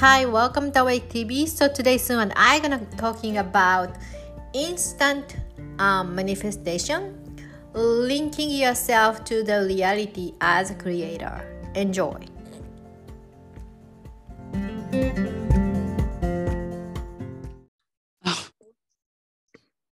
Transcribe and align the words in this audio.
Hi, 0.00 0.24
welcome 0.24 0.72
to 0.72 0.80
Awake 0.80 1.10
TV. 1.10 1.46
So 1.46 1.68
today 1.68 1.98
soon 1.98 2.32
I'm 2.34 2.62
gonna 2.62 2.78
be 2.78 2.96
talking 2.96 3.36
about 3.36 3.96
instant 4.54 5.36
um, 5.78 6.14
manifestation, 6.14 7.20
linking 7.74 8.48
yourself 8.48 9.24
to 9.24 9.42
the 9.42 9.66
reality 9.68 10.32
as 10.40 10.70
a 10.70 10.74
creator. 10.74 11.44
Enjoy. 11.74 12.16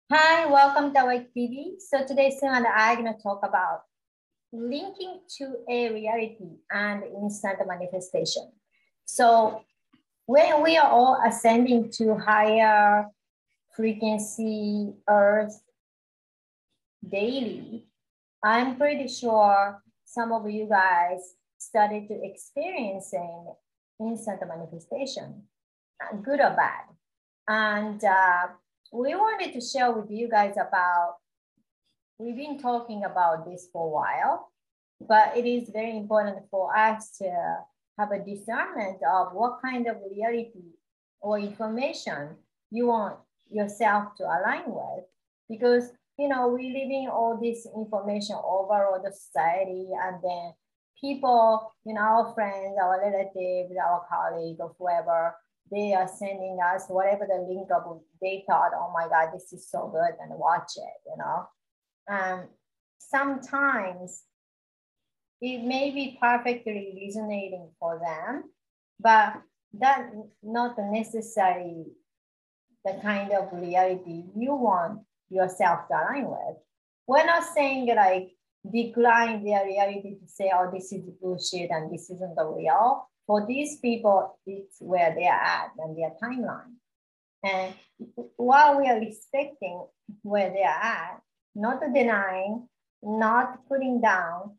Hi, 0.10 0.46
welcome 0.46 0.94
to 0.94 1.00
Awake 1.04 1.36
TV. 1.36 1.82
So 1.84 2.08
today 2.08 2.32
soon 2.32 2.66
I'm 2.66 2.96
gonna 2.96 3.20
talk 3.22 3.42
about 3.44 3.82
linking 4.54 5.20
to 5.38 5.58
a 5.68 5.92
reality 5.92 6.64
and 6.72 7.04
instant 7.04 7.60
manifestation. 7.68 8.54
So 9.04 9.66
when 10.28 10.62
we 10.62 10.78
are 10.78 10.90
all 10.90 11.18
ascending 11.26 11.90
to 11.90 12.16
higher 12.16 13.08
frequency 13.74 14.94
earth 15.10 15.62
daily, 17.08 17.88
I'm 18.44 18.76
pretty 18.76 19.08
sure 19.08 19.82
some 20.04 20.34
of 20.34 20.50
you 20.50 20.68
guys 20.68 21.36
started 21.58 22.10
to 22.10 22.20
experiencing 22.24 23.54
instant 24.02 24.42
manifestation, 24.46 25.44
good 26.22 26.42
or 26.42 26.56
bad. 26.56 26.84
And 27.48 28.04
uh, 28.04 28.48
we 28.92 29.16
wanted 29.16 29.54
to 29.54 29.62
share 29.62 29.94
with 29.94 30.12
you 30.12 30.30
guys 30.30 30.56
about, 30.58 31.16
we've 32.20 32.36
been 32.36 32.60
talking 32.60 33.06
about 33.06 33.46
this 33.46 33.70
for 33.72 33.88
a 33.88 33.90
while, 33.90 34.52
but 35.00 35.38
it 35.38 35.46
is 35.46 35.70
very 35.70 35.96
important 35.96 36.40
for 36.52 36.76
us 36.78 37.18
to 37.20 37.60
have 37.98 38.12
a 38.12 38.24
discernment 38.24 39.00
of 39.10 39.34
what 39.34 39.60
kind 39.62 39.88
of 39.88 39.98
reality 40.10 40.76
or 41.22 41.40
information 41.40 42.36
you 42.72 42.88
want 42.88 43.18
yourself 43.50 44.16
to 44.18 44.24
align 44.24 44.64
with. 44.68 45.04
Because, 45.50 45.92
you 46.20 46.28
know, 46.28 46.48
we're 46.48 46.74
living 46.74 47.10
all 47.12 47.40
this 47.42 47.68
information 47.76 48.36
over 48.36 48.86
all 48.86 49.02
the 49.04 49.12
society 49.12 49.88
and 50.04 50.18
then 50.22 50.54
people, 51.00 51.74
you 51.86 51.94
know, 51.94 52.02
our 52.02 52.34
friends, 52.34 52.76
our 52.82 53.00
relatives, 53.00 53.74
our 53.84 54.06
colleagues, 54.10 54.60
or 54.60 54.76
whoever, 54.78 55.36
they 55.72 55.94
are 55.94 56.08
sending 56.08 56.58
us 56.74 56.86
whatever 56.88 57.28
the 57.28 57.46
link 57.48 57.70
of 57.76 58.02
they 58.22 58.44
thought, 58.48 58.72
oh 58.76 58.92
my 58.94 59.08
God, 59.08 59.34
this 59.34 59.52
is 59.54 59.70
so 59.70 59.88
good 59.88 60.16
and 60.22 60.40
watch 60.40 60.72
it, 60.78 60.84
you 61.06 61.16
know. 61.18 61.48
Um, 62.10 62.48
sometimes 63.00 64.24
it 65.42 65.64
may 65.64 65.92
be 65.92 66.18
perfectly 66.20 66.94
resonating 67.00 67.70
for 67.80 68.00
them, 68.00 68.44
but 69.00 69.42
that 69.74 70.12
not 70.42 70.76
necessarily 70.78 71.86
the 72.86 73.00
kind 73.02 73.32
of 73.34 73.50
reality 73.54 74.24
you 74.36 74.56
want 74.56 75.02
yourself 75.30 75.88
to 75.88 75.94
align 75.94 76.28
with. 76.28 76.58
We're 77.08 77.26
not 77.26 77.44
saying 77.44 77.88
like 77.88 78.32
decline 78.72 79.44
their 79.44 79.66
reality 79.66 80.16
to 80.20 80.28
say, 80.28 80.52
oh, 80.54 80.70
this 80.74 80.92
is 80.92 81.10
bullshit 81.22 81.70
and 81.72 81.92
this 81.92 82.10
isn't 82.10 82.36
the 82.36 82.46
real. 82.46 83.10
For 83.26 83.46
these 83.46 83.78
people, 83.80 84.40
it's 84.46 84.78
where 84.80 85.14
they're 85.14 85.32
at 85.32 85.72
and 85.78 85.98
their 85.98 86.12
timeline. 86.22 86.76
And 87.44 87.74
while 88.38 88.80
we 88.80 88.90
are 88.90 89.00
respecting 89.00 89.86
where 90.24 90.50
they're 90.50 90.66
at, 90.66 91.20
not 91.56 91.82
denying, 91.94 92.68
not 93.04 93.68
putting 93.68 94.02
down, 94.02 94.58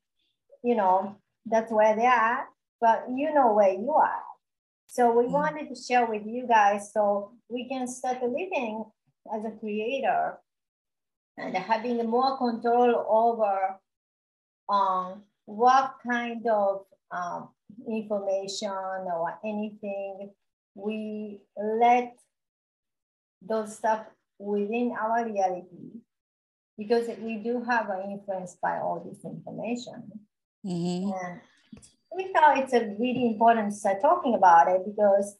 you 0.62 0.74
know, 0.74 1.16
that's 1.46 1.72
where 1.72 1.96
they 1.96 2.06
are, 2.06 2.46
but 2.80 3.04
you 3.14 3.32
know 3.32 3.52
where 3.52 3.72
you 3.72 3.90
are. 3.92 4.22
So 4.86 5.12
we 5.12 5.24
mm-hmm. 5.24 5.32
wanted 5.32 5.68
to 5.68 5.80
share 5.80 6.06
with 6.06 6.22
you 6.26 6.46
guys 6.46 6.92
so 6.92 7.32
we 7.48 7.68
can 7.68 7.86
start 7.86 8.22
living 8.22 8.84
as 9.34 9.44
a 9.44 9.56
creator 9.58 10.38
and 11.36 11.56
having 11.56 12.04
more 12.08 12.36
control 12.38 13.06
over 13.08 13.78
um, 14.68 15.22
what 15.44 15.94
kind 16.06 16.46
of 16.46 16.84
um, 17.10 17.50
information 17.86 18.70
or 18.70 19.38
anything 19.44 20.30
we 20.74 21.40
let 21.56 22.16
those 23.42 23.76
stuff 23.76 24.06
within 24.38 24.94
our 25.00 25.24
reality 25.24 26.00
because 26.76 27.08
we 27.20 27.36
do 27.36 27.62
have 27.64 27.90
an 27.90 28.10
influence 28.10 28.56
by 28.62 28.78
all 28.78 29.04
this 29.04 29.24
information. 29.24 30.10
Mm-hmm. 30.68 31.10
And 31.12 31.40
we 32.14 32.32
thought 32.32 32.58
it's 32.58 32.74
a 32.74 32.94
really 32.98 33.26
important 33.26 33.72
start 33.72 34.02
talking 34.02 34.34
about 34.34 34.68
it 34.68 34.82
because, 34.84 35.36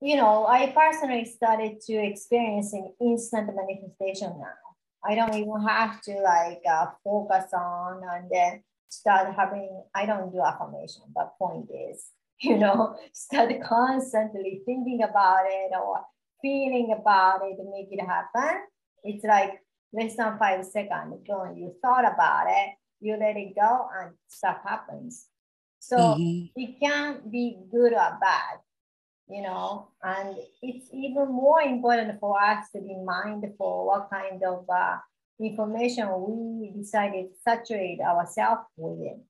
you 0.00 0.16
know, 0.16 0.46
I 0.46 0.68
personally 0.68 1.24
started 1.24 1.80
to 1.82 1.94
experience 1.94 2.72
an 2.72 2.92
instant 3.00 3.50
manifestation 3.54 4.38
now. 4.38 4.68
I 5.04 5.14
don't 5.14 5.34
even 5.34 5.66
have 5.66 6.00
to 6.02 6.20
like 6.20 6.62
uh, 6.70 6.86
focus 7.02 7.52
on 7.52 8.02
and 8.12 8.30
then 8.30 8.62
start 8.88 9.34
having, 9.34 9.82
I 9.94 10.06
don't 10.06 10.32
do 10.32 10.42
affirmation, 10.42 11.02
but 11.14 11.36
point 11.38 11.68
is, 11.90 12.06
you 12.40 12.56
know, 12.56 12.96
start 13.12 13.52
constantly 13.62 14.62
thinking 14.64 15.02
about 15.02 15.44
it 15.46 15.72
or 15.74 16.02
feeling 16.40 16.96
about 16.96 17.40
it 17.42 17.56
to 17.56 17.64
make 17.70 17.88
it 17.90 18.04
happen. 18.04 18.60
It's 19.02 19.24
like 19.24 19.60
less 19.92 20.16
than 20.16 20.38
five 20.38 20.64
seconds. 20.64 21.16
When 21.26 21.56
you 21.56 21.74
thought 21.82 22.04
about 22.04 22.46
it, 22.48 22.77
you 23.00 23.16
let 23.18 23.36
it 23.36 23.54
go 23.54 23.88
and 24.00 24.12
stuff 24.28 24.58
happens. 24.64 25.26
So 25.78 25.96
mm-hmm. 25.96 26.46
it 26.56 26.80
can 26.80 27.20
be 27.30 27.58
good 27.70 27.92
or 27.92 28.18
bad, 28.20 28.58
you 29.28 29.42
know, 29.42 29.88
and 30.02 30.36
it's 30.60 30.88
even 30.92 31.28
more 31.28 31.62
important 31.62 32.18
for 32.18 32.40
us 32.40 32.66
to 32.74 32.80
be 32.80 32.96
mindful 33.04 33.86
what 33.86 34.08
kind 34.12 34.42
of 34.42 34.66
uh, 34.68 34.96
information 35.40 36.08
we 36.60 36.72
decided 36.76 37.28
to 37.28 37.40
saturate 37.42 38.00
ourselves 38.00 38.62
within. 38.76 39.22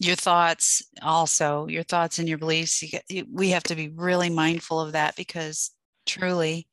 Your 0.00 0.16
thoughts, 0.16 0.84
also, 1.02 1.66
your 1.66 1.82
thoughts 1.82 2.18
and 2.18 2.28
your 2.28 2.38
beliefs, 2.38 2.80
you 2.82 2.88
get, 2.88 3.04
you, 3.08 3.26
we 3.32 3.50
have 3.50 3.64
to 3.64 3.74
be 3.74 3.88
really 3.88 4.30
mindful 4.30 4.80
of 4.80 4.92
that 4.92 5.16
because 5.16 5.72
truly 6.06 6.68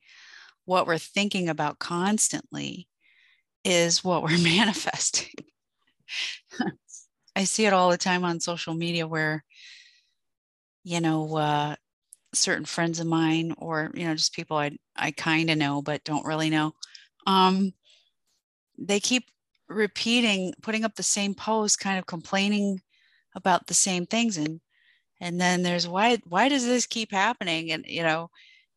what 0.65 0.85
we're 0.85 0.99
thinking 0.99 1.49
about 1.49 1.79
constantly 1.79 2.87
is 3.65 4.03
what 4.03 4.23
we're 4.23 4.37
manifesting. 4.41 5.33
I 7.35 7.43
see 7.43 7.65
it 7.65 7.73
all 7.73 7.89
the 7.89 7.97
time 7.97 8.23
on 8.23 8.39
social 8.39 8.73
media 8.73 9.05
where, 9.05 9.43
you 10.83 11.01
know, 11.01 11.35
uh, 11.35 11.75
certain 12.33 12.63
friends 12.63 12.99
of 12.99 13.07
mine 13.07 13.53
or, 13.57 13.91
you 13.93 14.05
know, 14.07 14.15
just 14.15 14.33
people 14.33 14.55
I, 14.55 14.77
I 14.95 15.11
kind 15.11 15.49
of 15.49 15.57
know 15.57 15.81
but 15.81 16.03
don't 16.05 16.25
really 16.25 16.49
know, 16.49 16.73
um, 17.27 17.73
they 18.77 18.99
keep 18.99 19.25
repeating, 19.67 20.53
putting 20.61 20.85
up 20.85 20.95
the 20.95 21.03
same 21.03 21.33
post, 21.33 21.79
kind 21.79 21.97
of 21.97 22.05
complaining 22.05 22.81
about 23.35 23.67
the 23.67 23.73
same 23.73 24.05
things. 24.05 24.37
And, 24.37 24.61
and 25.19 25.41
then 25.41 25.63
there's 25.63 25.87
why, 25.87 26.19
why 26.25 26.47
does 26.47 26.65
this 26.65 26.85
keep 26.85 27.11
happening? 27.11 27.71
And, 27.71 27.85
you 27.85 28.03
know, 28.03 28.29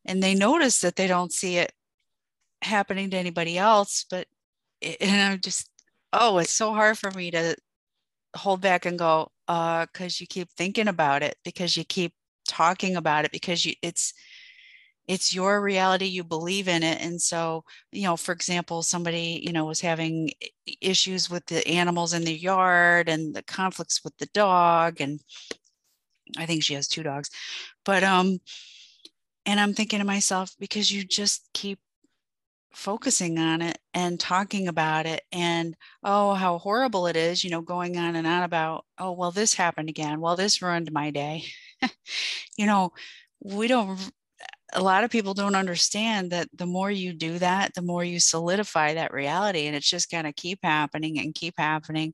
and 0.04 0.22
they 0.22 0.34
notice 0.34 0.80
that 0.80 0.96
they 0.96 1.06
don't 1.06 1.32
see 1.32 1.58
it 1.58 1.72
happening 2.62 3.10
to 3.10 3.16
anybody 3.16 3.58
else, 3.58 4.04
but, 4.10 4.26
and 5.00 5.32
I'm 5.34 5.40
just, 5.40 5.70
oh, 6.12 6.38
it's 6.38 6.52
so 6.52 6.72
hard 6.74 6.98
for 6.98 7.10
me 7.12 7.30
to 7.32 7.56
hold 8.36 8.60
back 8.60 8.86
and 8.86 8.98
go, 8.98 9.30
uh, 9.48 9.86
because 9.92 10.20
you 10.20 10.26
keep 10.26 10.50
thinking 10.52 10.88
about 10.88 11.22
it, 11.22 11.36
because 11.44 11.76
you 11.76 11.84
keep 11.84 12.14
talking 12.46 12.96
about 12.96 13.24
it, 13.24 13.32
because 13.32 13.64
you 13.64 13.74
it's 13.82 14.14
it's 15.06 15.34
your 15.34 15.62
reality 15.62 16.04
you 16.04 16.22
believe 16.22 16.68
in 16.68 16.82
it. 16.82 17.00
And 17.00 17.20
so 17.20 17.64
you 17.92 18.02
know 18.04 18.16
for 18.16 18.32
example 18.32 18.82
somebody 18.82 19.40
you 19.44 19.52
know 19.52 19.64
was 19.66 19.80
having 19.80 20.30
issues 20.80 21.30
with 21.30 21.46
the 21.46 21.66
animals 21.66 22.12
in 22.12 22.24
the 22.24 22.38
yard 22.38 23.08
and 23.08 23.34
the 23.34 23.42
conflicts 23.42 24.04
with 24.04 24.16
the 24.18 24.26
dog 24.34 25.00
and 25.00 25.20
i 26.36 26.46
think 26.46 26.62
she 26.62 26.74
has 26.74 26.88
two 26.88 27.02
dogs 27.02 27.30
but 27.84 28.02
um 28.04 28.38
and 29.46 29.60
i'm 29.60 29.74
thinking 29.74 29.98
to 29.98 30.04
myself 30.04 30.54
because 30.58 30.90
you 30.90 31.04
just 31.04 31.48
keep 31.54 31.78
focusing 32.72 33.38
on 33.38 33.62
it 33.62 33.78
and 33.94 34.20
talking 34.20 34.68
about 34.68 35.06
it 35.06 35.22
and 35.32 35.74
oh 36.04 36.34
how 36.34 36.58
horrible 36.58 37.06
it 37.06 37.16
is 37.16 37.42
you 37.42 37.50
know 37.50 37.62
going 37.62 37.96
on 37.96 38.14
and 38.14 38.26
on 38.26 38.42
about 38.42 38.84
oh 38.98 39.12
well 39.12 39.30
this 39.30 39.54
happened 39.54 39.88
again. 39.88 40.20
Well 40.20 40.36
this 40.36 40.62
ruined 40.62 40.92
my 40.92 41.10
day. 41.10 41.44
You 42.56 42.66
know 42.66 42.90
we 43.40 43.68
don't 43.68 43.98
a 44.74 44.82
lot 44.82 45.04
of 45.04 45.10
people 45.10 45.32
don't 45.32 45.54
understand 45.54 46.30
that 46.32 46.48
the 46.54 46.66
more 46.66 46.90
you 46.90 47.12
do 47.12 47.38
that 47.38 47.72
the 47.74 47.82
more 47.82 48.04
you 48.04 48.20
solidify 48.20 48.94
that 48.94 49.12
reality 49.12 49.66
and 49.66 49.76
it's 49.76 49.88
just 49.88 50.10
going 50.10 50.24
to 50.24 50.32
keep 50.32 50.58
happening 50.62 51.18
and 51.18 51.34
keep 51.34 51.54
happening. 51.56 52.12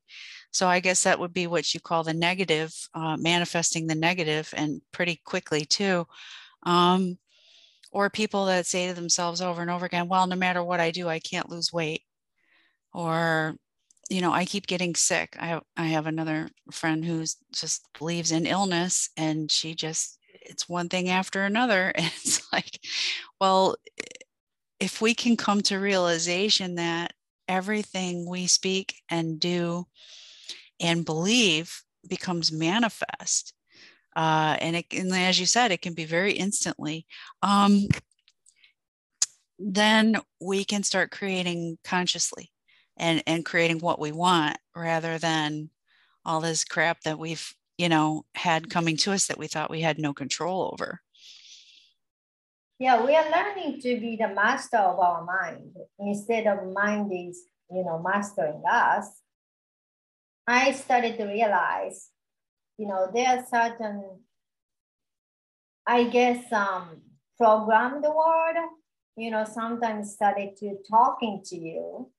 So 0.52 0.68
i 0.68 0.80
guess 0.80 1.02
that 1.04 1.18
would 1.18 1.32
be 1.32 1.46
what 1.46 1.72
you 1.74 1.80
call 1.80 2.04
the 2.04 2.14
negative 2.14 2.72
uh, 2.94 3.16
manifesting 3.16 3.86
the 3.86 3.94
negative 3.94 4.52
and 4.56 4.82
pretty 4.92 5.20
quickly 5.24 5.64
too. 5.64 6.06
Um, 6.64 7.18
or 7.94 8.10
people 8.10 8.46
that 8.46 8.66
say 8.66 8.88
to 8.88 8.94
themselves 8.94 9.40
over 9.40 9.62
and 9.62 9.70
over 9.70 9.86
again, 9.86 10.08
well, 10.08 10.26
no 10.26 10.34
matter 10.34 10.62
what 10.64 10.80
I 10.80 10.90
do, 10.90 11.08
I 11.08 11.20
can't 11.20 11.48
lose 11.48 11.72
weight. 11.72 12.02
Or, 12.92 13.54
you 14.10 14.20
know, 14.20 14.32
I 14.32 14.44
keep 14.44 14.66
getting 14.66 14.96
sick. 14.96 15.36
I 15.38 15.46
have, 15.46 15.62
I 15.76 15.86
have 15.86 16.08
another 16.08 16.50
friend 16.72 17.04
who's 17.04 17.36
just 17.54 17.86
believes 17.96 18.32
in 18.32 18.46
illness 18.46 19.10
and 19.16 19.48
she 19.50 19.74
just 19.76 20.18
it's 20.46 20.68
one 20.68 20.88
thing 20.88 21.08
after 21.08 21.44
another. 21.44 21.92
And 21.96 22.06
it's 22.06 22.42
like, 22.52 22.80
well, 23.40 23.76
if 24.80 25.00
we 25.00 25.14
can 25.14 25.36
come 25.36 25.62
to 25.62 25.78
realization 25.78 26.74
that 26.74 27.12
everything 27.48 28.28
we 28.28 28.48
speak 28.48 28.96
and 29.08 29.38
do 29.38 29.86
and 30.80 31.04
believe 31.04 31.82
becomes 32.08 32.50
manifest. 32.50 33.54
Uh, 34.16 34.56
and, 34.60 34.76
it, 34.76 34.86
and 34.92 35.12
as 35.12 35.40
you 35.40 35.46
said, 35.46 35.72
it 35.72 35.82
can 35.82 35.94
be 35.94 36.04
very 36.04 36.32
instantly. 36.32 37.06
Um, 37.42 37.88
then 39.58 40.16
we 40.40 40.64
can 40.64 40.82
start 40.82 41.10
creating 41.10 41.78
consciously 41.84 42.50
and 42.96 43.22
and 43.26 43.44
creating 43.44 43.78
what 43.78 43.98
we 43.98 44.12
want 44.12 44.56
rather 44.74 45.18
than 45.18 45.70
all 46.24 46.40
this 46.40 46.64
crap 46.64 47.00
that 47.02 47.18
we've 47.18 47.54
you 47.78 47.88
know 47.88 48.24
had 48.34 48.70
coming 48.70 48.96
to 48.96 49.12
us 49.12 49.26
that 49.26 49.38
we 49.38 49.46
thought 49.46 49.70
we 49.70 49.80
had 49.80 49.98
no 49.98 50.12
control 50.12 50.70
over 50.72 51.00
yeah 52.78 53.04
we 53.04 53.14
are 53.14 53.30
learning 53.30 53.80
to 53.80 54.00
be 54.00 54.16
the 54.16 54.28
master 54.28 54.78
of 54.78 54.98
our 54.98 55.24
mind 55.24 55.72
instead 55.98 56.46
of 56.46 56.72
mind 56.72 57.10
is 57.12 57.44
you 57.70 57.84
know 57.84 58.00
mastering 58.02 58.62
us 58.70 59.06
i 60.46 60.72
started 60.72 61.16
to 61.16 61.24
realize 61.24 62.10
you 62.78 62.86
know 62.86 63.08
there 63.14 63.28
are 63.28 63.44
certain 63.50 64.02
i 65.86 66.04
guess 66.04 66.52
um 66.52 67.00
programmed 67.38 68.04
word 68.04 68.56
you 69.16 69.30
know 69.30 69.44
sometimes 69.44 70.12
started 70.12 70.56
to 70.56 70.76
talking 70.90 71.42
to 71.44 71.56
you 71.56 72.10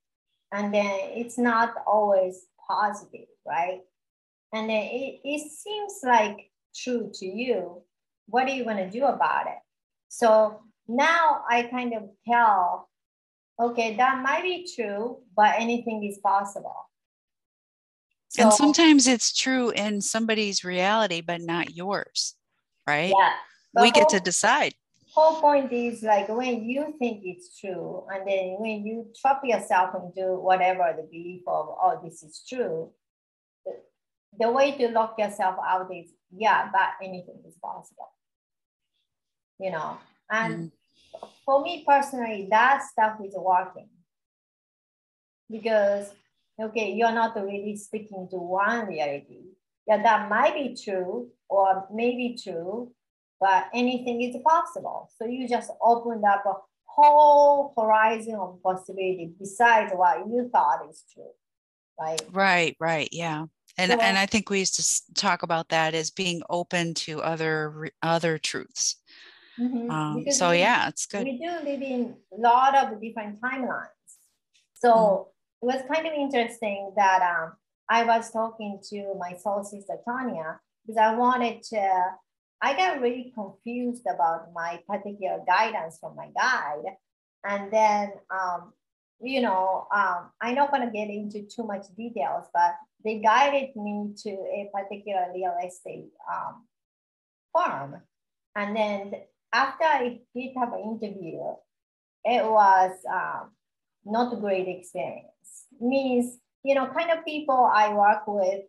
and 0.52 0.74
then 0.74 1.00
it's 1.16 1.38
not 1.38 1.74
always 1.86 2.46
positive 2.68 3.28
right? 3.46 3.82
And 4.54 4.70
then 4.70 4.84
it, 4.84 5.20
it 5.24 5.52
seems 5.52 5.94
like 6.04 6.50
true 6.76 7.12
to 7.16 7.26
you. 7.26 7.84
What 8.28 8.48
are 8.48 8.54
you 8.54 8.64
going 8.64 8.78
to 8.78 8.90
do 8.90 9.06
about 9.06 9.48
it? 9.48 9.60
So 10.10 10.62
now 10.88 11.42
i 11.50 11.64
kind 11.64 11.96
of 11.96 12.04
tell 12.28 12.88
okay 13.60 13.96
that 13.98 14.22
might 14.22 14.44
be 14.44 14.70
true 14.76 15.18
but 15.36 15.56
anything 15.58 16.04
is 16.04 16.20
possible 16.20 16.88
so, 18.36 18.44
and 18.44 18.54
sometimes 18.54 19.08
it's 19.08 19.36
true 19.36 19.72
in 19.72 20.02
somebody's 20.02 20.64
reality 20.64 21.22
but 21.22 21.42
not 21.42 21.76
yours 21.76 22.36
right? 22.88 23.14
Yeah 23.18 23.34
we 23.78 23.92
get 23.92 24.08
to 24.08 24.22
decide. 24.22 24.74
whole 25.12 25.42
point 25.42 25.72
is 25.72 26.02
like 26.02 26.30
when 26.30 26.64
you 26.64 26.96
think 26.98 27.22
it's 27.26 27.60
true 27.60 28.06
and 28.10 28.26
then 28.28 28.56
when 28.60 28.86
you 28.86 29.08
trap 29.20 29.42
yourself 29.44 29.90
into 29.96 30.36
whatever 30.36 30.94
the 30.96 31.04
belief 31.04 31.42
of 31.48 31.68
oh 31.84 32.00
this 32.04 32.24
is 32.24 32.44
true 32.48 32.92
the 34.40 34.50
way 34.52 34.72
to 34.72 34.88
lock 34.90 35.16
yourself 35.18 35.56
out 35.66 35.90
is 35.94 36.12
yeah 36.32 36.70
but 36.72 36.90
anything 37.02 37.40
is 37.48 37.56
possible 37.62 38.12
you 39.60 39.72
know? 39.72 39.98
And 40.30 40.72
mm. 40.72 41.30
for 41.46 41.62
me 41.62 41.84
personally 41.88 42.48
that 42.50 42.84
stuff 42.84 43.18
is 43.24 43.36
working. 43.38 43.90
Because 45.50 46.12
okay 46.62 46.92
you're 46.94 47.12
not 47.12 47.36
really 47.36 47.76
speaking 47.76 48.28
to 48.30 48.38
one 48.38 48.88
reality 48.88 49.42
yeah 49.88 50.02
that 50.02 50.30
might 50.30 50.54
be 50.54 50.76
true 50.76 51.30
or 51.50 51.88
maybe 51.94 52.38
true 52.42 52.92
but 53.40 53.68
anything 53.74 54.22
is 54.22 54.36
possible 54.44 55.10
so 55.18 55.26
you 55.26 55.48
just 55.48 55.72
opened 55.82 56.24
up 56.24 56.44
a 56.46 56.54
whole 56.86 57.74
horizon 57.78 58.36
of 58.36 58.62
possibility 58.64 59.32
besides 59.38 59.92
what 59.94 60.20
you 60.20 60.50
thought 60.52 60.88
is 60.90 61.04
true 61.14 61.32
right 62.00 62.22
right 62.32 62.76
right 62.80 63.10
yeah 63.12 63.46
and 63.78 63.92
so, 63.92 64.00
and 64.00 64.18
I 64.18 64.26
think 64.26 64.50
we 64.50 64.60
used 64.60 64.76
to 64.76 65.14
talk 65.16 65.44
about 65.44 65.70
that 65.70 65.94
as 65.94 66.10
being 66.10 66.42
open 66.50 66.94
to 67.06 67.22
other 67.22 67.90
other 68.02 68.38
truths. 68.38 69.02
Mm-hmm. 69.60 69.90
Um, 69.90 70.26
so 70.32 70.52
we, 70.52 70.60
yeah, 70.60 70.88
it's 70.88 71.06
good. 71.06 71.26
We 71.26 71.38
do 71.38 71.52
live 71.64 71.82
in 71.82 72.16
a 72.32 72.40
lot 72.40 72.76
of 72.76 73.02
different 73.02 73.42
timelines. 73.42 73.88
So 74.74 74.94
mm-hmm. 74.94 75.30
It 75.66 75.74
was 75.74 75.82
kind 75.92 76.06
of 76.06 76.14
interesting 76.14 76.94
that 76.96 77.22
um, 77.24 77.54
I 77.90 78.04
was 78.04 78.32
talking 78.32 78.80
to 78.90 79.16
my 79.18 79.36
soul 79.36 79.64
sister 79.64 79.98
Tanya 80.08 80.60
because 80.86 80.98
I 80.98 81.16
wanted 81.16 81.64
to. 81.64 82.02
I 82.62 82.76
got 82.78 83.02
really 83.02 83.34
confused 83.36 84.04
about 84.08 84.54
my 84.54 84.80
particular 84.88 85.40
guidance 85.46 85.98
from 86.00 86.16
my 86.16 86.30
guide, 86.38 86.86
and 87.44 87.72
then 87.72 88.14
um, 88.30 88.74
you 89.20 89.42
know, 89.42 89.88
um, 89.94 90.30
I'm 90.40 90.56
not 90.56 90.72
going 90.72 90.86
to 90.86 90.94
get 90.94 91.10
into 91.10 91.44
too 91.44 91.64
much 91.64 91.86
details, 91.98 92.46
but 92.54 92.76
they 93.04 93.20
guided 93.20 93.76
me 93.76 94.14
to 94.24 94.30
a 94.30 94.70
particular 94.74 95.28
real 95.34 95.56
estate 95.66 96.12
um, 96.32 96.66
firm. 97.56 98.02
And 98.56 98.76
then 98.76 99.14
after 99.52 99.84
I 99.84 100.20
did 100.36 100.52
have 100.58 100.74
an 100.74 101.00
interview, 101.02 101.40
it 102.24 102.46
was 102.46 102.92
um, 103.12 103.52
not 104.06 104.34
a 104.34 104.38
great 104.38 104.68
experience. 104.68 105.66
Means, 105.80 106.38
you 106.64 106.76
know, 106.76 106.88
kind 106.88 107.12
of 107.12 107.26
people 107.26 107.70
I 107.74 107.94
work 107.94 108.24
with 108.28 108.62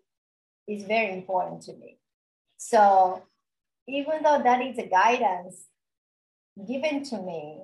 is 0.69 0.85
very 0.85 1.13
important 1.13 1.63
to 1.63 1.73
me. 1.75 1.99
So 2.57 3.23
even 3.89 4.23
though 4.23 4.41
that 4.43 4.63
is 4.63 4.79
a 4.79 4.89
guidance 4.89 5.67
given 6.67 7.05
to 7.05 7.23
me, 7.23 7.63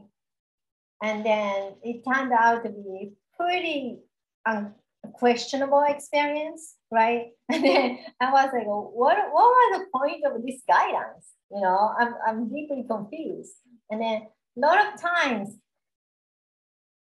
and 1.03 1.27
then 1.27 1.75
it 1.83 2.05
turned 2.05 2.33
out 2.33 2.63
to 2.63 2.71
be 2.71 3.13
pretty 3.37 3.99
unquestionable 4.47 5.85
experience, 5.89 6.77
right? 6.91 7.31
And 7.51 7.65
then 7.65 7.99
I 8.21 8.31
was 8.31 8.51
like, 8.53 8.67
what, 8.67 9.17
what 9.17 9.17
was 9.33 9.81
the 9.81 9.99
point 9.99 10.25
of 10.25 10.43
this 10.45 10.63
guidance? 10.69 11.33
You 11.51 11.61
know, 11.61 11.93
I'm, 11.99 12.15
I'm 12.27 12.55
deeply 12.55 12.85
confused. 12.89 13.55
And 13.91 14.01
then 14.01 14.23
a 14.57 14.61
lot 14.61 14.87
of 14.87 15.01
times, 15.01 15.57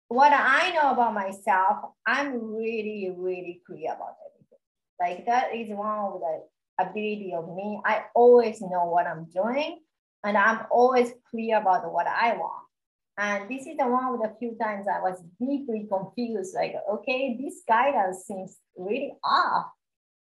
what 0.07 0.31
I 0.33 0.71
know 0.71 0.91
about 0.91 1.13
myself, 1.13 1.77
I'm 2.05 2.55
really, 2.55 3.13
really 3.15 3.61
clear 3.65 3.93
about 3.93 4.15
everything. 4.25 4.59
Like 4.99 5.25
that 5.25 5.55
is 5.55 5.69
one 5.69 5.87
of 5.87 6.21
the 6.21 6.43
ability 6.79 7.33
of 7.35 7.53
me. 7.53 7.81
I 7.85 8.05
always 8.15 8.61
know 8.61 8.85
what 8.85 9.07
I'm 9.07 9.25
doing 9.25 9.79
and 10.23 10.37
I'm 10.37 10.65
always 10.71 11.11
clear 11.29 11.59
about 11.59 11.91
what 11.91 12.07
I 12.07 12.37
want. 12.37 12.63
And 13.19 13.49
this 13.49 13.65
is 13.65 13.77
the 13.77 13.87
one 13.87 14.13
of 14.13 14.19
the 14.21 14.35
few 14.37 14.55
times 14.61 14.85
I 14.87 15.01
was 15.01 15.19
deeply 15.39 15.87
confused, 15.91 16.53
like, 16.55 16.75
okay, 16.87 17.35
this 17.41 17.63
guidance 17.67 18.25
seems 18.27 18.57
really 18.77 19.13
off. 19.23 19.65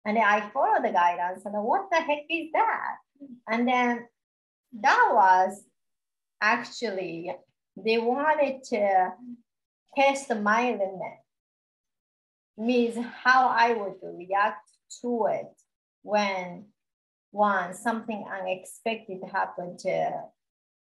And 0.04 0.18
then 0.18 0.24
I 0.24 0.50
follow 0.50 0.82
the 0.82 0.92
guidance 0.92 1.46
and 1.46 1.54
what 1.64 1.86
the 1.90 1.96
heck 1.96 2.24
is 2.28 2.50
that? 2.52 2.96
And 3.48 3.66
then 3.66 4.06
that 4.80 5.10
was 5.12 5.64
actually, 6.42 7.34
they 7.74 7.96
wanted 7.96 8.62
to 8.64 9.12
test 9.96 10.34
my 10.34 10.70
limit, 10.70 11.18
means 12.56 12.96
how 13.24 13.48
I 13.48 13.72
would 13.72 13.94
react 14.02 14.70
to 15.02 15.26
it 15.30 15.52
when 16.02 16.66
one 17.30 17.74
something 17.74 18.24
unexpected 18.30 19.20
happened 19.32 19.78
to 19.80 20.22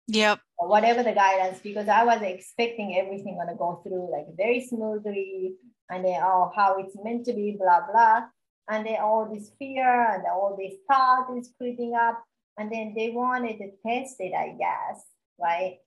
Yep. 0.08 0.40
whatever 0.56 1.02
the 1.04 1.12
guidance, 1.12 1.60
because 1.60 1.88
I 1.88 2.04
was 2.04 2.20
expecting 2.22 2.98
everything 2.98 3.38
gonna 3.38 3.56
go 3.56 3.80
through 3.84 4.10
like 4.10 4.26
very 4.36 4.60
smoothly, 4.60 5.54
and 5.88 6.04
then 6.04 6.20
oh 6.22 6.50
how 6.56 6.78
it's 6.78 6.96
meant 7.04 7.24
to 7.26 7.32
be, 7.32 7.56
blah 7.58 7.86
blah, 7.90 8.22
and 8.68 8.84
then 8.84 9.00
all 9.00 9.30
this 9.32 9.52
fear 9.58 10.10
and 10.12 10.24
all 10.26 10.56
this 10.58 10.74
thought 10.90 11.28
is 11.38 11.54
creeping 11.56 11.94
up, 11.94 12.22
and 12.58 12.70
then 12.72 12.94
they 12.96 13.10
wanted 13.10 13.58
to 13.58 13.70
test 13.86 14.16
it, 14.18 14.34
I 14.34 14.56
guess, 14.58 15.04
right? 15.38 15.78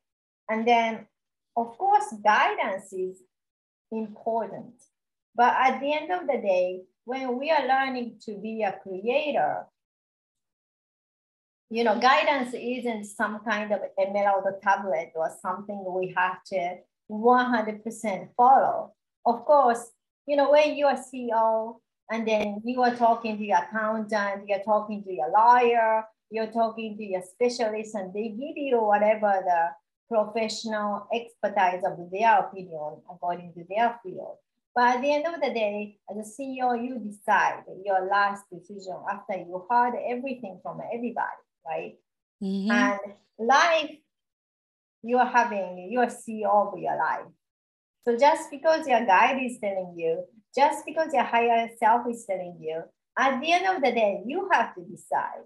And 0.49 0.65
then 0.65 1.07
of 1.55 1.77
course 1.77 2.13
guidance 2.23 2.91
is 2.93 3.21
important, 3.91 4.73
but 5.35 5.53
at 5.57 5.79
the 5.79 5.93
end 5.93 6.11
of 6.11 6.27
the 6.27 6.37
day, 6.37 6.83
when 7.05 7.37
we 7.37 7.51
are 7.51 7.67
learning 7.67 8.19
to 8.25 8.37
be 8.37 8.63
a 8.63 8.79
creator, 8.83 9.65
you 11.69 11.83
know, 11.83 11.99
guidance 11.99 12.53
isn't 12.53 13.05
some 13.05 13.39
kind 13.39 13.71
of 13.71 13.81
emerald 13.97 14.45
tablet 14.61 15.11
or 15.15 15.31
something 15.41 15.83
we 15.87 16.13
have 16.15 16.43
to 16.45 16.77
100% 17.09 18.29
follow. 18.37 18.93
Of 19.25 19.45
course, 19.45 19.91
you 20.27 20.35
know, 20.35 20.51
when 20.51 20.75
you're 20.75 20.95
CEO 20.95 21.77
and 22.11 22.27
then 22.27 22.61
you 22.63 22.81
are 22.83 22.95
talking 22.95 23.37
to 23.37 23.43
your 23.43 23.57
accountant, 23.57 24.47
you're 24.47 24.63
talking 24.63 25.03
to 25.03 25.13
your 25.13 25.29
lawyer, 25.31 26.05
you're 26.29 26.51
talking 26.51 26.97
to 26.97 27.03
your 27.03 27.21
specialist, 27.21 27.95
and 27.95 28.13
they 28.13 28.29
give 28.29 28.57
you 28.57 28.79
whatever 28.81 29.43
the 29.45 29.69
professional 30.09 31.07
expertise 31.13 31.83
of 31.85 32.09
their 32.11 32.39
opinion 32.39 33.01
according 33.09 33.53
to 33.53 33.65
their 33.69 33.99
field. 34.03 34.37
But 34.75 34.97
at 34.97 35.01
the 35.01 35.13
end 35.13 35.25
of 35.25 35.35
the 35.41 35.53
day, 35.53 35.97
as 36.09 36.17
a 36.17 36.41
CEO, 36.41 36.75
you 36.83 36.99
decide 36.99 37.63
your 37.83 38.07
last 38.07 38.43
decision 38.51 38.97
after 39.09 39.37
you 39.37 39.65
heard 39.69 39.93
everything 40.09 40.59
from 40.61 40.81
everybody 40.93 41.45
right? 41.65 41.95
Mm-hmm. 42.41 42.71
And 42.71 42.99
life, 43.39 43.91
you're 45.03 45.25
having, 45.25 45.89
you're 45.91 46.07
CEO 46.07 46.73
of 46.73 46.79
your 46.79 46.97
life. 46.97 47.27
So 48.05 48.17
just 48.17 48.51
because 48.51 48.87
your 48.87 49.05
guide 49.05 49.41
is 49.43 49.57
telling 49.59 49.95
you, 49.97 50.23
just 50.55 50.85
because 50.85 51.13
your 51.13 51.23
higher 51.23 51.69
self 51.79 52.07
is 52.09 52.25
telling 52.25 52.57
you, 52.59 52.83
at 53.17 53.39
the 53.41 53.51
end 53.51 53.65
of 53.67 53.81
the 53.81 53.91
day, 53.91 54.21
you 54.25 54.47
have 54.51 54.75
to 54.75 54.81
decide. 54.81 55.45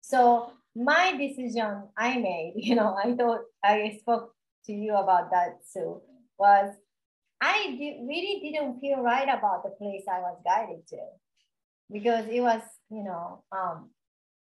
So 0.00 0.52
my 0.76 1.16
decision 1.16 1.84
I 1.96 2.18
made, 2.18 2.54
you 2.56 2.74
know, 2.74 2.96
I 3.02 3.14
thought 3.14 3.40
I 3.62 3.96
spoke 4.00 4.34
to 4.66 4.72
you 4.72 4.94
about 4.94 5.30
that 5.30 5.58
too, 5.72 6.00
was 6.38 6.74
I 7.40 7.76
did, 7.78 8.06
really 8.06 8.40
didn't 8.42 8.80
feel 8.80 9.02
right 9.02 9.28
about 9.28 9.62
the 9.64 9.70
place 9.70 10.04
I 10.10 10.20
was 10.20 10.38
guided 10.44 10.86
to 10.88 10.98
because 11.92 12.26
it 12.28 12.40
was, 12.40 12.62
you 12.90 13.04
know, 13.04 13.44
um, 13.52 13.90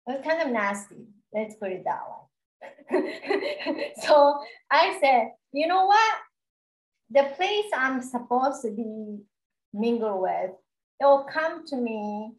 it 0.07 0.13
was 0.13 0.25
kind 0.25 0.43
of 0.43 0.53
nasty. 0.53 1.07
Let's 1.33 1.57
put 1.57 1.73
it 1.73 1.85
that 1.85 2.01
way. 2.09 3.93
so 4.07 4.39
I 4.71 4.99
said, 5.01 5.31
you 5.53 5.67
know 5.67 5.87
what? 5.87 6.15
The 7.11 7.25
place 7.37 7.67
I'm 7.77 8.03
supposed 8.03 8.63
to 8.63 8.71
be 8.71 9.19
mingle 9.73 10.23
with, 10.23 10.51
it 11.01 11.05
will 11.05 11.25
come 11.25 11.67
to 11.67 11.77
me 11.77 12.33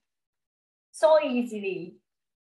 so 0.92 1.20
easily. 1.22 1.96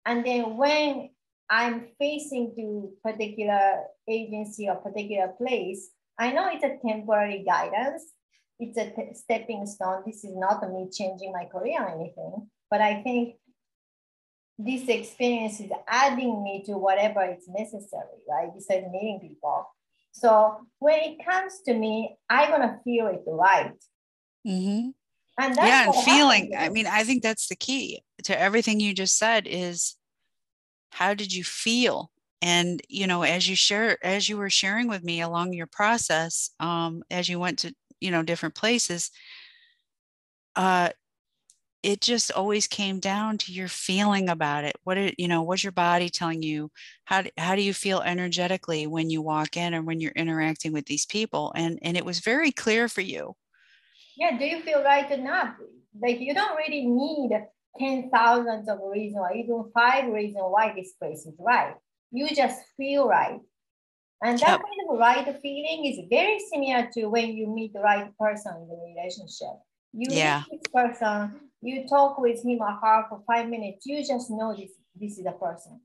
And 0.06 0.26
then 0.26 0.56
when 0.56 1.10
I'm 1.50 1.88
facing 2.00 2.54
to 2.58 2.92
particular 3.04 3.84
agency 4.08 4.68
or 4.68 4.76
particular 4.76 5.30
place, 5.38 5.90
I 6.20 6.32
know 6.32 6.50
it's 6.52 6.64
a 6.64 6.78
temporary 6.86 7.44
guidance. 7.48 8.04
It's 8.60 8.78
a 8.78 8.90
t- 8.90 9.14
stepping 9.14 9.66
stone. 9.68 10.04
This 10.06 10.24
is 10.24 10.36
not 10.36 10.68
me 10.72 10.90
changing 10.92 11.32
my 11.32 11.46
career 11.46 11.82
or 11.84 11.90
anything, 11.90 12.50
but 12.72 12.82
I 12.82 13.04
think 13.04 13.36
this 14.58 14.88
experience 14.90 15.60
is 15.60 15.70
adding 15.88 16.44
me 16.44 16.64
to 16.66 16.74
whatever 16.74 17.24
is 17.24 17.48
necessary, 17.48 18.18
right? 18.28 18.50
Besides 18.54 18.88
meeting 18.92 19.20
people. 19.22 19.68
So 20.12 20.66
when 20.80 21.00
it 21.02 21.24
comes 21.24 21.62
to 21.68 21.76
me, 21.76 22.18
I'm 22.28 22.50
gonna 22.50 22.80
feel 22.84 23.08
it 23.08 23.22
right. 23.28 23.78
Mm-hmm. 24.48 24.90
And 25.40 25.56
yeah, 25.56 25.86
and 25.86 25.96
feeling. 26.04 26.54
I 26.58 26.70
mean, 26.70 26.88
I 26.88 27.04
think 27.04 27.22
that's 27.22 27.48
the 27.48 27.56
key 27.56 28.02
to 28.24 28.40
everything 28.40 28.80
you 28.80 28.96
just 28.96 29.20
said 29.20 29.46
is 29.46 29.96
how 30.92 31.14
did 31.14 31.34
you 31.34 31.44
feel? 31.44 32.12
And 32.42 32.82
you 32.88 33.08
know, 33.08 33.24
as 33.24 33.50
you 33.50 33.56
share, 33.56 33.98
as 34.06 34.30
you 34.30 34.38
were 34.38 34.50
sharing 34.50 34.88
with 34.88 35.04
me 35.04 35.22
along 35.22 35.54
your 35.54 35.68
process, 35.68 36.52
um, 36.60 37.04
as 37.10 37.30
you 37.30 37.40
went 37.40 37.60
to 37.60 37.74
you 38.00 38.12
know 38.12 38.24
different 38.24 38.56
places, 38.56 39.12
uh, 40.56 40.90
it 41.84 42.02
just 42.02 42.32
always 42.32 42.68
came 42.68 43.00
down 43.00 43.38
to 43.40 43.52
your 43.54 43.68
feeling 43.68 44.30
about 44.30 44.64
it. 44.66 44.76
What 44.84 44.98
it, 44.98 45.16
you 45.18 45.28
know, 45.28 45.42
what's 45.44 45.64
your 45.64 45.72
body 45.72 46.10
telling 46.10 46.44
you? 46.44 46.72
How 47.06 47.24
how 47.38 47.56
do 47.56 47.62
you 47.62 47.74
feel 47.74 48.02
energetically 48.02 48.88
when 48.88 49.10
you 49.10 49.22
walk 49.22 49.58
in 49.58 49.74
or 49.74 49.82
when 49.82 50.02
you're 50.02 50.12
interacting 50.12 50.74
with 50.74 50.86
these 50.86 51.06
people? 51.06 51.52
And 51.56 51.80
and 51.82 51.98
it 51.98 52.06
was 52.06 52.20
very 52.20 52.52
clear 52.52 52.88
for 52.88 53.02
you 53.02 53.36
yeah, 54.18 54.38
do 54.38 54.46
you 54.46 54.62
feel 54.62 54.84
right 54.84 55.10
enough? 55.12 55.56
Like 56.02 56.20
you 56.20 56.34
don't 56.34 56.58
really 56.58 56.86
need 56.86 57.32
10,000 57.80 58.70
of 58.70 58.80
reasons 58.92 59.20
or 59.20 59.34
even 59.34 59.72
five 59.74 60.12
reasons 60.12 60.44
why 60.48 60.74
this 60.76 60.94
place 60.94 61.26
is 61.26 61.36
right. 61.40 61.76
You 62.12 62.28
just 62.30 62.62
feel 62.76 63.08
right. 63.08 63.40
And 64.24 64.40
that 64.40 64.62
kind 64.62 64.90
of 64.90 64.98
right 64.98 65.26
feeling 65.42 65.86
is 65.86 66.00
very 66.10 66.40
similar 66.52 66.90
to 66.94 67.06
when 67.08 67.36
you 67.36 67.48
meet 67.48 67.74
the 67.74 67.82
right 67.82 68.12
person 68.18 68.54
in 68.62 68.68
the 68.68 68.76
relationship. 68.76 69.60
You 69.94 70.08
yeah. 70.10 70.44
meet 70.52 70.62
this 70.64 70.72
person, 70.74 71.40
you 71.62 71.88
talk 71.88 72.18
with 72.18 72.44
him 72.44 72.60
or 72.62 72.72
her 72.72 73.06
for 73.10 73.22
five 73.28 73.48
minutes, 73.48 73.86
you 73.86 74.00
just 74.06 74.32
know 74.32 74.56
this, 74.56 74.72
this 74.96 75.20
is 75.20 75.26
a 75.26 75.32
person. 75.32 75.82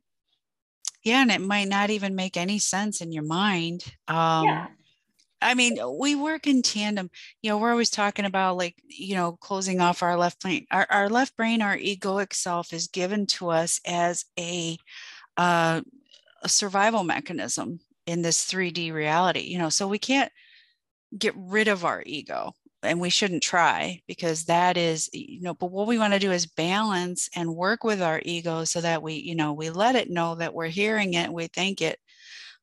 Yeah, 1.02 1.22
and 1.22 1.30
it 1.30 1.40
might 1.40 1.68
not 1.68 1.90
even 1.90 2.14
make 2.14 2.36
any 2.36 2.58
sense 2.58 3.00
in 3.00 3.12
your 3.12 3.24
mind. 3.24 3.84
Um, 4.08 4.44
yeah. 4.46 4.66
I 5.42 5.54
mean, 5.54 5.78
we 5.98 6.14
work 6.14 6.46
in 6.46 6.62
tandem. 6.62 7.10
You 7.42 7.50
know, 7.50 7.58
we're 7.58 7.70
always 7.72 7.90
talking 7.90 8.24
about 8.24 8.56
like, 8.56 8.76
you 8.88 9.14
know, 9.14 9.32
closing 9.32 9.80
off 9.80 10.02
our 10.02 10.16
left 10.16 10.40
brain. 10.40 10.66
Our, 10.70 10.86
our 10.90 11.08
left 11.08 11.36
brain, 11.36 11.62
our 11.62 11.76
egoic 11.76 12.32
self 12.32 12.72
is 12.72 12.88
given 12.88 13.26
to 13.26 13.50
us 13.50 13.80
as 13.86 14.24
a, 14.38 14.78
uh, 15.36 15.82
a 16.42 16.48
survival 16.48 17.04
mechanism 17.04 17.80
in 18.06 18.22
this 18.22 18.44
3D 18.50 18.92
reality, 18.92 19.40
you 19.40 19.58
know, 19.58 19.68
so 19.68 19.86
we 19.86 19.98
can't 19.98 20.32
get 21.16 21.34
rid 21.36 21.68
of 21.68 21.84
our 21.84 22.02
ego 22.06 22.52
and 22.82 23.00
we 23.00 23.10
shouldn't 23.10 23.42
try 23.42 24.00
because 24.06 24.44
that 24.44 24.76
is 24.76 25.08
you 25.12 25.40
know 25.40 25.54
but 25.54 25.70
what 25.70 25.86
we 25.86 25.98
want 25.98 26.12
to 26.12 26.18
do 26.18 26.32
is 26.32 26.46
balance 26.46 27.28
and 27.36 27.54
work 27.54 27.84
with 27.84 28.02
our 28.02 28.20
ego 28.24 28.64
so 28.64 28.80
that 28.80 29.02
we 29.02 29.14
you 29.14 29.34
know 29.34 29.52
we 29.52 29.70
let 29.70 29.94
it 29.94 30.10
know 30.10 30.34
that 30.34 30.54
we're 30.54 30.68
hearing 30.68 31.14
it 31.14 31.32
we 31.32 31.46
thank 31.48 31.80
it 31.80 31.98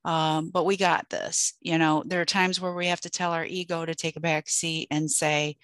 um, 0.06 0.50
but 0.50 0.66
we 0.66 0.78
got 0.78 1.10
this 1.10 1.54
you 1.62 1.78
know 1.78 2.04
there 2.06 2.22
are 2.22 2.26
times 2.26 2.60
where 2.60 2.74
we 2.74 2.88
have 2.88 3.02
to 3.02 3.10
tell 3.10 3.32
our 3.32 3.46
ego 3.46 3.86
to 3.86 3.96
take 3.96 4.16
a 4.16 4.22
back 4.22 4.50
seat 4.50 4.88
and 4.92 5.10
say 5.10 5.58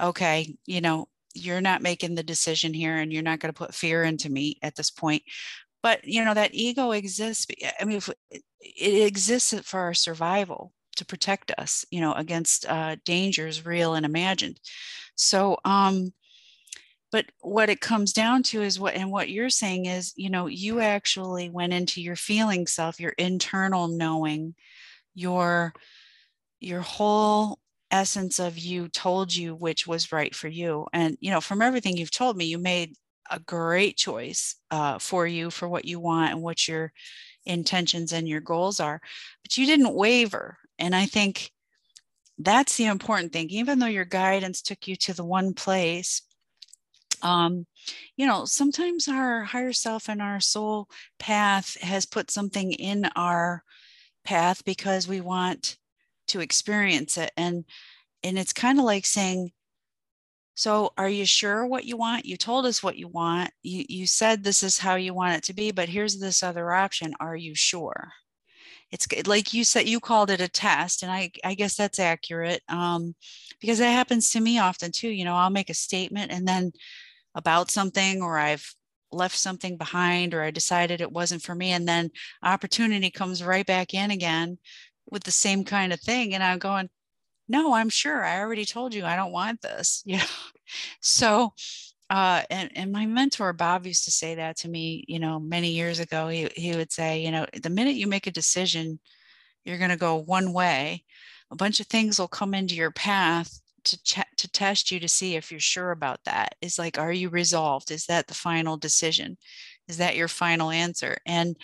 okay 0.00 0.56
you 0.66 0.80
know 0.80 1.08
you're 1.34 1.60
not 1.60 1.82
making 1.82 2.14
the 2.14 2.22
decision 2.22 2.72
here 2.72 2.96
and 2.96 3.12
you're 3.12 3.22
not 3.22 3.40
going 3.40 3.52
to 3.52 3.58
put 3.58 3.74
fear 3.74 4.04
into 4.04 4.30
me 4.30 4.56
at 4.62 4.76
this 4.76 4.90
point. 4.90 5.22
But 5.82 6.04
you 6.04 6.24
know 6.24 6.32
that 6.32 6.54
ego 6.54 6.92
exists 6.92 7.46
i 7.78 7.84
mean 7.84 8.00
it 8.30 9.06
exists 9.06 9.52
for 9.68 9.80
our 9.80 9.92
survival 9.92 10.72
to 10.96 11.04
protect 11.04 11.50
us 11.58 11.84
you 11.90 12.00
know 12.00 12.14
against 12.14 12.64
uh, 12.66 12.96
dangers 13.04 13.66
real 13.66 13.94
and 13.94 14.06
imagined. 14.06 14.60
So 15.14 15.58
um 15.64 16.12
but 17.14 17.26
what 17.42 17.70
it 17.70 17.80
comes 17.80 18.12
down 18.12 18.42
to 18.42 18.60
is 18.60 18.80
what 18.80 18.94
and 18.94 19.08
what 19.08 19.28
you're 19.28 19.48
saying 19.48 19.86
is 19.86 20.12
you 20.16 20.28
know 20.28 20.48
you 20.48 20.80
actually 20.80 21.48
went 21.48 21.72
into 21.72 22.02
your 22.02 22.16
feeling 22.16 22.66
self 22.66 22.98
your 22.98 23.12
internal 23.18 23.86
knowing 23.86 24.52
your 25.14 25.72
your 26.58 26.80
whole 26.80 27.60
essence 27.92 28.40
of 28.40 28.58
you 28.58 28.88
told 28.88 29.32
you 29.32 29.54
which 29.54 29.86
was 29.86 30.10
right 30.10 30.34
for 30.34 30.48
you. 30.48 30.88
And 30.92 31.16
you 31.20 31.30
know 31.30 31.40
from 31.40 31.62
everything 31.62 31.96
you've 31.96 32.10
told 32.10 32.36
me 32.36 32.46
you 32.46 32.58
made 32.58 32.96
a 33.30 33.38
great 33.38 33.96
choice 33.96 34.56
uh, 34.72 34.98
for 34.98 35.24
you 35.24 35.50
for 35.50 35.68
what 35.68 35.84
you 35.84 36.00
want 36.00 36.32
and 36.32 36.42
what 36.42 36.66
your 36.66 36.92
intentions 37.46 38.12
and 38.12 38.28
your 38.28 38.40
goals 38.40 38.80
are 38.80 39.00
but 39.44 39.56
you 39.56 39.66
didn't 39.66 39.94
waver. 39.94 40.58
And 40.80 40.96
i 40.96 41.06
think 41.06 41.52
that's 42.38 42.76
the 42.76 42.86
important 42.86 43.32
thing. 43.32 43.48
Even 43.50 43.78
though 43.78 43.86
your 43.86 44.04
guidance 44.04 44.60
took 44.60 44.88
you 44.88 44.96
to 44.96 45.14
the 45.14 45.24
one 45.24 45.54
place 45.54 46.22
um, 47.24 47.66
you 48.16 48.26
know, 48.26 48.44
sometimes 48.44 49.08
our 49.08 49.42
higher 49.42 49.72
self 49.72 50.08
and 50.08 50.22
our 50.22 50.40
soul 50.40 50.88
path 51.18 51.80
has 51.80 52.06
put 52.06 52.30
something 52.30 52.72
in 52.72 53.06
our 53.16 53.64
path 54.24 54.64
because 54.64 55.08
we 55.08 55.20
want 55.20 55.78
to 56.28 56.40
experience 56.40 57.18
it. 57.18 57.32
And 57.36 57.64
and 58.22 58.38
it's 58.38 58.52
kind 58.52 58.78
of 58.78 58.84
like 58.84 59.04
saying, 59.04 59.52
so 60.54 60.92
are 60.96 61.08
you 61.08 61.26
sure 61.26 61.66
what 61.66 61.84
you 61.84 61.96
want? 61.96 62.24
You 62.24 62.36
told 62.36 62.64
us 62.66 62.82
what 62.82 62.96
you 62.96 63.08
want. 63.08 63.50
You 63.62 63.84
you 63.88 64.06
said 64.06 64.44
this 64.44 64.62
is 64.62 64.78
how 64.78 64.94
you 64.96 65.14
want 65.14 65.36
it 65.36 65.42
to 65.44 65.54
be, 65.54 65.72
but 65.72 65.88
here's 65.88 66.18
this 66.20 66.42
other 66.42 66.72
option. 66.72 67.14
Are 67.20 67.36
you 67.36 67.54
sure? 67.54 68.12
It's 68.92 69.08
like 69.26 69.52
you 69.52 69.64
said, 69.64 69.88
you 69.88 69.98
called 69.98 70.30
it 70.30 70.40
a 70.40 70.48
test, 70.48 71.02
and 71.02 71.10
I, 71.10 71.32
I 71.42 71.54
guess 71.54 71.74
that's 71.76 71.98
accurate 71.98 72.62
um, 72.68 73.14
because 73.60 73.78
that 73.78 73.90
happens 73.90 74.30
to 74.30 74.40
me 74.40 74.58
often 74.58 74.92
too. 74.92 75.08
You 75.08 75.24
know, 75.24 75.34
I'll 75.34 75.50
make 75.50 75.70
a 75.70 75.74
statement 75.74 76.30
and 76.30 76.46
then 76.46 76.72
about 77.34 77.70
something 77.70 78.22
or 78.22 78.38
I've 78.38 78.74
left 79.10 79.36
something 79.36 79.76
behind 79.76 80.34
or 80.34 80.42
I 80.42 80.50
decided 80.50 81.00
it 81.00 81.12
wasn't 81.12 81.42
for 81.42 81.54
me. 81.54 81.70
And 81.70 81.86
then 81.86 82.10
opportunity 82.42 83.10
comes 83.10 83.42
right 83.42 83.66
back 83.66 83.94
in 83.94 84.10
again 84.10 84.58
with 85.10 85.24
the 85.24 85.30
same 85.30 85.64
kind 85.64 85.92
of 85.92 86.00
thing. 86.00 86.34
And 86.34 86.42
I'm 86.42 86.58
going, 86.58 86.88
no, 87.48 87.74
I'm 87.74 87.90
sure. 87.90 88.24
I 88.24 88.40
already 88.40 88.64
told 88.64 88.94
you 88.94 89.04
I 89.04 89.16
don't 89.16 89.32
want 89.32 89.62
this. 89.62 90.02
Yeah. 90.14 90.24
so 91.00 91.52
uh, 92.10 92.42
and, 92.50 92.70
and 92.74 92.92
my 92.92 93.06
mentor 93.06 93.52
Bob 93.52 93.86
used 93.86 94.04
to 94.04 94.10
say 94.10 94.34
that 94.34 94.56
to 94.58 94.68
me, 94.68 95.04
you 95.08 95.18
know, 95.18 95.40
many 95.40 95.70
years 95.70 96.00
ago. 96.00 96.28
He, 96.28 96.48
he 96.54 96.76
would 96.76 96.92
say, 96.92 97.22
you 97.22 97.30
know, 97.30 97.46
the 97.62 97.70
minute 97.70 97.96
you 97.96 98.06
make 98.06 98.26
a 98.26 98.30
decision, 98.30 98.98
you're 99.64 99.78
going 99.78 99.90
to 99.90 99.96
go 99.96 100.16
one 100.16 100.52
way. 100.52 101.04
A 101.50 101.56
bunch 101.56 101.80
of 101.80 101.86
things 101.86 102.18
will 102.18 102.28
come 102.28 102.54
into 102.54 102.74
your 102.74 102.90
path 102.90 103.60
to 103.84 104.02
ch- 104.02 104.36
to 104.36 104.50
test 104.50 104.90
you 104.90 105.00
to 105.00 105.08
see 105.08 105.36
if 105.36 105.50
you're 105.50 105.60
sure 105.60 105.90
about 105.90 106.20
that 106.24 106.54
is 106.60 106.78
like 106.78 106.98
are 106.98 107.12
you 107.12 107.28
resolved? 107.28 107.90
Is 107.90 108.06
that 108.06 108.26
the 108.26 108.34
final 108.34 108.76
decision? 108.76 109.36
Is 109.88 109.98
that 109.98 110.16
your 110.16 110.28
final 110.28 110.70
answer? 110.70 111.18
And 111.26 111.56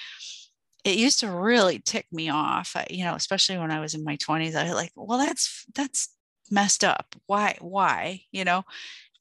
it 0.85 0.97
used 0.97 1.21
to 1.21 1.31
really 1.31 1.79
tick 1.79 2.07
me 2.11 2.31
off 2.31 2.75
you 2.89 3.05
know 3.05 3.15
especially 3.15 3.59
when 3.59 3.71
i 3.71 3.79
was 3.79 3.93
in 3.93 4.03
my 4.03 4.17
20s 4.17 4.55
i 4.55 4.65
was 4.65 4.73
like 4.73 4.91
well 4.97 5.19
that's 5.19 5.67
that's 5.75 6.09
messed 6.51 6.85
up. 6.85 7.15
Why 7.27 7.57
why? 7.61 8.23
You 8.33 8.45
know? 8.45 8.65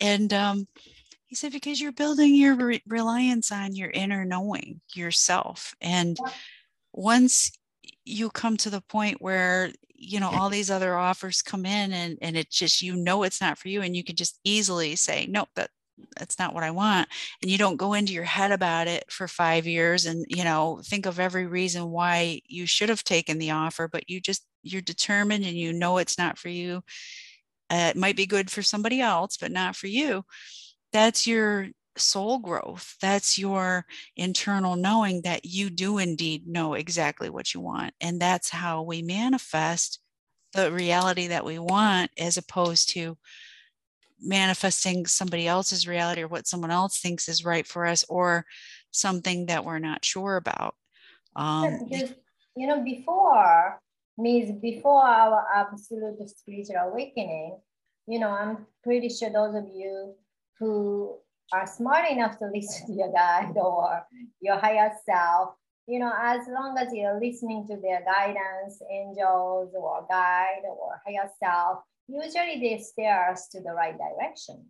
And 0.01 0.33
um 0.33 0.67
he 1.27 1.35
said 1.35 1.51
because 1.51 1.79
you're 1.79 1.91
building 1.91 2.33
your 2.33 2.55
re- 2.55 2.83
reliance 2.87 3.51
on 3.51 3.75
your 3.75 3.91
inner 3.91 4.25
knowing 4.25 4.81
yourself. 4.95 5.75
And 5.79 6.17
once 6.91 7.51
you 8.05 8.29
come 8.29 8.57
to 8.57 8.69
the 8.69 8.81
point 8.81 9.21
where 9.21 9.71
you 9.95 10.19
know 10.19 10.29
all 10.29 10.49
these 10.49 10.71
other 10.71 10.95
offers 10.95 11.41
come 11.41 11.65
in 11.65 11.91
and 11.91 12.17
and 12.21 12.37
it 12.37 12.49
just 12.49 12.81
you 12.81 12.95
know 12.95 13.23
it's 13.23 13.41
not 13.41 13.57
for 13.57 13.67
you 13.67 13.81
and 13.81 13.95
you 13.95 14.03
can 14.03 14.15
just 14.15 14.39
easily 14.43 14.95
say 14.95 15.25
nope 15.29 15.49
that 15.55 15.69
that's 16.17 16.39
not 16.39 16.53
what 16.53 16.63
i 16.63 16.71
want. 16.71 17.07
And 17.41 17.51
you 17.51 17.57
don't 17.57 17.77
go 17.77 17.93
into 17.93 18.13
your 18.13 18.23
head 18.23 18.51
about 18.51 18.87
it 18.87 19.11
for 19.11 19.27
5 19.27 19.67
years 19.67 20.05
and 20.05 20.25
you 20.29 20.43
know 20.43 20.81
think 20.85 21.05
of 21.05 21.19
every 21.19 21.45
reason 21.45 21.91
why 21.91 22.41
you 22.47 22.65
should 22.65 22.89
have 22.89 23.03
taken 23.03 23.37
the 23.37 23.51
offer 23.51 23.87
but 23.87 24.09
you 24.09 24.21
just 24.21 24.45
you're 24.63 24.81
determined 24.81 25.45
and 25.45 25.57
you 25.57 25.73
know 25.73 25.97
it's 25.97 26.17
not 26.17 26.37
for 26.37 26.49
you. 26.49 26.83
Uh, 27.71 27.91
it 27.93 27.97
might 27.97 28.15
be 28.15 28.25
good 28.25 28.49
for 28.49 28.61
somebody 28.61 29.01
else 29.01 29.37
but 29.37 29.51
not 29.51 29.75
for 29.75 29.87
you. 29.87 30.23
That's 30.91 31.27
your 31.27 31.67
soul 31.99 32.39
growth. 32.39 32.95
That's 33.01 33.37
your 33.37 33.85
internal 34.15 34.75
knowing 34.75 35.21
that 35.23 35.45
you 35.45 35.69
do 35.69 35.97
indeed 35.97 36.47
know 36.47 36.73
exactly 36.73 37.29
what 37.29 37.53
you 37.53 37.59
want. 37.59 37.93
And 38.01 38.19
that's 38.19 38.49
how 38.49 38.81
we 38.83 39.01
manifest 39.01 39.99
the 40.53 40.71
reality 40.71 41.27
that 41.27 41.45
we 41.45 41.59
want 41.59 42.11
as 42.17 42.37
opposed 42.37 42.91
to 42.93 43.17
manifesting 44.21 45.05
somebody 45.05 45.47
else's 45.47 45.87
reality 45.87 46.21
or 46.21 46.27
what 46.27 46.47
someone 46.47 46.71
else 46.71 46.99
thinks 46.99 47.29
is 47.29 47.45
right 47.45 47.65
for 47.65 47.85
us 47.85 48.03
or 48.09 48.45
something 48.91 49.45
that 49.45 49.63
we're 49.63 49.79
not 49.79 50.03
sure 50.03 50.35
about. 50.35 50.75
Um, 51.35 51.85
because, 51.89 52.13
you 52.55 52.67
know, 52.67 52.83
before 52.83 53.79
means 54.17 54.51
before 54.61 55.03
our 55.03 55.45
absolute 55.55 56.17
spiritual 56.27 56.75
awakening, 56.91 57.59
you 58.07 58.19
know, 58.19 58.29
I'm 58.29 58.65
pretty 58.83 59.09
sure 59.09 59.29
those 59.29 59.55
of 59.55 59.65
you 59.73 60.15
who 60.57 61.17
are 61.53 61.67
smart 61.67 62.09
enough 62.09 62.37
to 62.39 62.45
listen 62.53 62.87
to 62.87 62.93
your 62.93 63.11
guide 63.11 63.55
or 63.55 64.05
your 64.41 64.57
higher 64.57 64.91
self, 65.05 65.55
you 65.87 65.99
know, 65.99 66.13
as 66.21 66.41
long 66.47 66.77
as 66.77 66.93
you're 66.93 67.19
listening 67.19 67.65
to 67.67 67.77
their 67.81 68.03
guidance, 68.05 68.81
angels 68.91 69.73
or 69.73 70.05
guide 70.09 70.61
or 70.69 71.01
higher 71.05 71.29
self, 71.41 71.79
usually 72.07 72.59
they 72.59 72.77
steer 72.81 73.29
us 73.31 73.47
to 73.49 73.61
the 73.61 73.71
right 73.71 73.97
direction. 73.97 74.65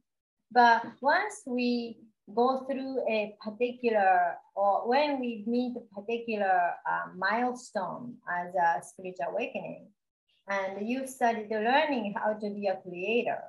But 0.51 0.83
once 1.01 1.43
we 1.45 1.97
go 2.33 2.65
through 2.69 2.99
a 3.09 3.35
particular, 3.43 4.35
or 4.55 4.87
when 4.87 5.19
we 5.19 5.43
meet 5.45 5.75
a 5.75 6.01
particular 6.01 6.71
uh, 6.89 7.09
milestone 7.17 8.15
as 8.29 8.53
a 8.55 8.81
spiritual 8.83 9.27
awakening, 9.31 9.87
and 10.47 10.87
you 10.87 11.05
started 11.05 11.49
learning 11.49 12.15
how 12.17 12.33
to 12.33 12.49
be 12.49 12.67
a 12.67 12.77
creator, 12.77 13.41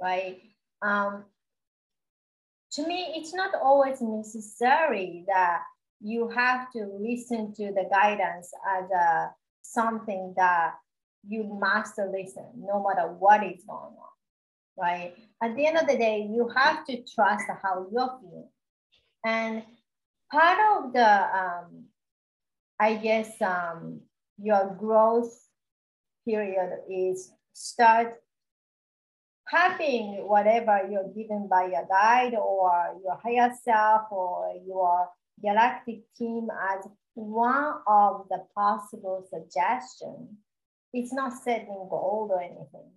right? 0.00 0.40
Um, 0.82 1.24
to 2.72 2.86
me, 2.86 3.12
it's 3.16 3.34
not 3.34 3.54
always 3.54 4.00
necessary 4.00 5.24
that 5.26 5.62
you 6.00 6.28
have 6.28 6.70
to 6.72 6.86
listen 7.00 7.52
to 7.54 7.72
the 7.72 7.88
guidance 7.90 8.52
as 8.76 8.90
a, 8.90 9.30
something 9.62 10.34
that 10.36 10.74
you 11.26 11.44
must 11.44 11.98
listen 11.98 12.46
no 12.56 12.84
matter 12.86 13.08
what 13.08 13.42
is 13.42 13.62
going 13.66 13.94
on, 13.94 14.78
right? 14.78 15.14
At 15.42 15.56
the 15.56 15.66
end 15.66 15.78
of 15.78 15.86
the 15.86 15.98
day, 15.98 16.28
you 16.30 16.50
have 16.56 16.84
to 16.86 17.02
trust 17.02 17.46
how 17.62 17.86
you're 17.92 18.18
feeling. 18.20 18.48
And 19.24 19.62
part 20.30 20.58
of 20.76 20.92
the, 20.92 21.38
um, 21.38 21.84
I 22.78 22.94
guess, 22.94 23.40
um, 23.42 24.00
your 24.38 24.76
growth 24.78 25.34
period 26.24 26.70
is 26.88 27.32
start 27.52 28.14
having 29.48 30.26
whatever 30.28 30.80
you're 30.90 31.12
given 31.14 31.48
by 31.48 31.66
your 31.66 31.86
guide 31.88 32.34
or 32.34 32.96
your 33.02 33.18
higher 33.22 33.52
self 33.64 34.02
or 34.10 34.54
your 34.66 35.08
galactic 35.42 36.00
team 36.16 36.48
as 36.70 36.86
one 37.14 37.74
of 37.86 38.26
the 38.30 38.44
possible 38.54 39.26
suggestions. 39.28 40.30
It's 40.92 41.12
not 41.12 41.32
setting 41.42 41.88
gold 41.90 42.30
or 42.30 42.40
anything. 42.40 42.90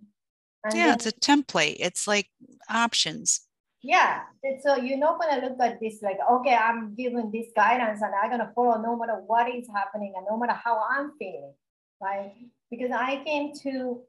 And 0.64 0.74
yeah, 0.74 0.86
then, 0.86 0.94
it's 0.94 1.06
a 1.06 1.12
template. 1.12 1.76
It's 1.80 2.06
like 2.06 2.28
options. 2.70 3.42
Yeah. 3.82 4.20
So 4.62 4.76
you're 4.76 4.98
not 4.98 5.20
gonna 5.20 5.44
look 5.44 5.60
at 5.60 5.80
this 5.80 6.00
like, 6.02 6.18
okay, 6.30 6.54
I'm 6.54 6.94
given 6.94 7.30
this 7.32 7.48
guidance 7.56 8.00
and 8.00 8.12
I'm 8.14 8.30
gonna 8.30 8.52
follow 8.54 8.80
no 8.80 8.96
matter 8.96 9.20
what 9.26 9.52
is 9.52 9.66
happening 9.74 10.14
and 10.16 10.26
no 10.30 10.38
matter 10.38 10.52
how 10.52 10.82
I'm 10.88 11.12
feeling. 11.18 11.54
Right. 12.00 12.32
Because 12.70 12.90
I 12.92 13.22
came 13.24 13.52
to 13.62 14.02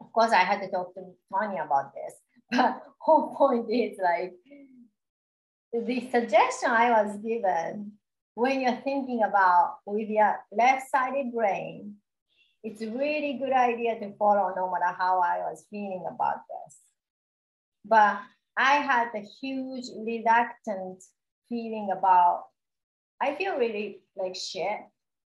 of 0.00 0.12
course, 0.12 0.32
I 0.32 0.44
had 0.44 0.60
to 0.62 0.70
talk 0.70 0.94
to 0.94 1.02
Tony 1.32 1.58
about 1.58 1.92
this. 1.94 2.14
But 2.50 2.82
whole 2.98 3.34
point 3.36 3.70
is 3.70 3.96
like 4.02 4.32
the 5.72 6.10
suggestion 6.10 6.70
I 6.70 7.02
was 7.02 7.16
given 7.18 7.92
when 8.34 8.60
you're 8.60 8.80
thinking 8.82 9.22
about 9.22 9.78
with 9.86 10.08
your 10.08 10.36
left-sided 10.50 11.32
brain, 11.32 11.94
it's 12.62 12.82
a 12.82 12.90
really 12.90 13.34
good 13.34 13.52
idea 13.52 13.98
to 14.00 14.16
follow 14.16 14.52
no 14.56 14.70
matter 14.70 14.96
how 14.98 15.20
I 15.20 15.38
was 15.38 15.64
feeling 15.70 16.04
about 16.10 16.38
this. 16.48 16.78
But 17.84 18.20
I 18.56 18.76
had 18.76 19.08
a 19.14 19.24
huge 19.40 19.86
reluctant 19.96 21.02
feeling 21.48 21.90
about, 21.96 22.44
I 23.20 23.34
feel 23.34 23.56
really 23.56 24.00
like 24.16 24.36
shit. 24.36 24.80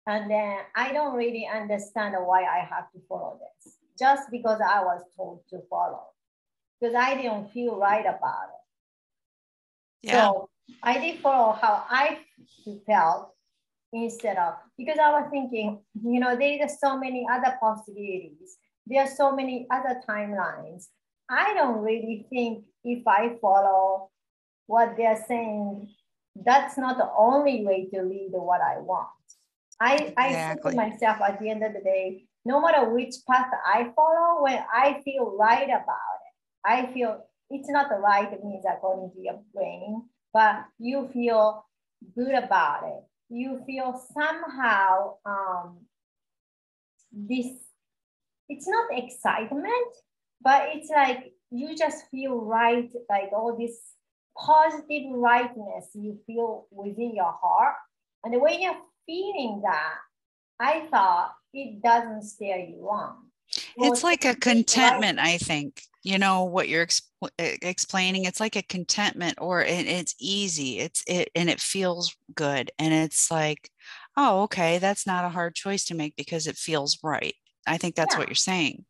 And 0.06 0.30
then 0.30 0.58
I 0.74 0.92
don't 0.92 1.14
really 1.14 1.48
understand 1.52 2.14
why 2.18 2.44
I 2.44 2.66
have 2.68 2.90
to 2.92 3.00
follow 3.08 3.38
this 3.38 3.76
just 4.02 4.30
because 4.30 4.60
I 4.60 4.82
was 4.82 5.00
told 5.16 5.42
to 5.50 5.60
follow, 5.70 6.02
because 6.80 6.94
I 6.96 7.14
didn't 7.14 7.52
feel 7.52 7.76
right 7.78 8.04
about 8.04 8.48
it. 8.56 10.08
Yeah. 10.08 10.12
So 10.12 10.48
I 10.82 10.98
did 10.98 11.20
follow 11.20 11.52
how 11.52 11.84
I 11.88 12.18
felt 12.84 13.34
instead 13.92 14.38
of 14.38 14.54
because 14.76 14.98
I 14.98 15.10
was 15.12 15.28
thinking, 15.30 15.80
you 16.02 16.18
know, 16.18 16.34
there 16.34 16.58
are 16.64 16.68
so 16.84 16.98
many 16.98 17.24
other 17.30 17.56
possibilities. 17.60 18.56
There 18.88 19.02
are 19.04 19.14
so 19.22 19.36
many 19.36 19.68
other 19.70 20.00
timelines. 20.08 20.88
I 21.30 21.54
don't 21.54 21.78
really 21.82 22.26
think 22.28 22.64
if 22.82 23.06
I 23.06 23.36
follow 23.40 24.10
what 24.66 24.96
they're 24.96 25.24
saying, 25.28 25.94
that's 26.34 26.76
not 26.76 26.98
the 26.98 27.10
only 27.16 27.64
way 27.64 27.88
to 27.94 28.02
lead 28.02 28.30
what 28.32 28.60
I 28.60 28.78
want. 28.80 29.08
I, 29.78 29.94
exactly. 29.94 30.24
I 30.24 30.54
think 30.54 30.62
to 30.62 30.76
myself 30.90 31.16
at 31.20 31.40
the 31.40 31.50
end 31.50 31.62
of 31.62 31.72
the 31.74 31.80
day, 31.80 32.24
no 32.44 32.60
matter 32.60 32.90
which 32.90 33.14
path 33.28 33.50
I 33.66 33.92
follow, 33.94 34.42
when 34.42 34.58
I 34.74 35.00
feel 35.04 35.36
right 35.38 35.68
about 35.68 36.18
it, 36.26 36.32
I 36.64 36.92
feel 36.92 37.24
it's 37.50 37.70
not 37.70 37.88
the 37.88 37.96
right 37.96 38.30
means 38.44 38.64
according 38.68 39.10
to 39.14 39.20
your 39.20 39.40
brain, 39.54 40.08
but 40.32 40.64
you 40.78 41.08
feel 41.12 41.64
good 42.16 42.34
about 42.34 42.84
it. 42.84 43.04
You 43.28 43.62
feel 43.66 44.00
somehow 44.12 45.14
um, 45.24 45.78
this, 47.12 47.46
it's 48.48 48.68
not 48.68 48.86
excitement, 48.90 49.94
but 50.42 50.70
it's 50.74 50.90
like 50.90 51.32
you 51.50 51.76
just 51.76 52.06
feel 52.10 52.40
right, 52.40 52.90
like 53.08 53.30
all 53.32 53.56
this 53.58 53.78
positive 54.36 55.12
rightness 55.12 55.90
you 55.94 56.18
feel 56.26 56.66
within 56.70 57.14
your 57.14 57.34
heart. 57.40 57.74
And 58.24 58.40
when 58.40 58.60
you're 58.60 58.80
feeling 59.06 59.62
that, 59.64 59.94
I 60.58 60.86
thought 60.90 61.32
it 61.52 61.82
doesn't 61.82 62.22
steer 62.22 62.58
you 62.58 62.88
on. 62.88 63.16
Well, 63.76 63.92
it's 63.92 64.02
like 64.02 64.24
a 64.24 64.34
contentment, 64.34 65.18
right. 65.18 65.34
I 65.34 65.38
think. 65.38 65.82
You 66.04 66.18
know 66.18 66.44
what 66.44 66.68
you're 66.68 66.86
exp- 66.86 67.30
explaining. 67.38 68.24
It's 68.24 68.40
like 68.40 68.56
a 68.56 68.62
contentment, 68.62 69.38
or 69.40 69.62
it, 69.62 69.86
it's 69.86 70.16
easy. 70.18 70.80
It's 70.80 71.04
it, 71.06 71.30
and 71.36 71.48
it 71.48 71.60
feels 71.60 72.16
good, 72.34 72.72
and 72.78 72.92
it's 72.92 73.30
like, 73.30 73.70
oh, 74.16 74.42
okay, 74.42 74.78
that's 74.78 75.06
not 75.06 75.24
a 75.24 75.28
hard 75.28 75.54
choice 75.54 75.84
to 75.86 75.94
make 75.94 76.16
because 76.16 76.48
it 76.48 76.56
feels 76.56 76.98
right. 77.04 77.34
I 77.68 77.78
think 77.78 77.94
that's 77.94 78.14
yeah. 78.14 78.18
what 78.18 78.28
you're 78.28 78.34
saying. 78.34 78.84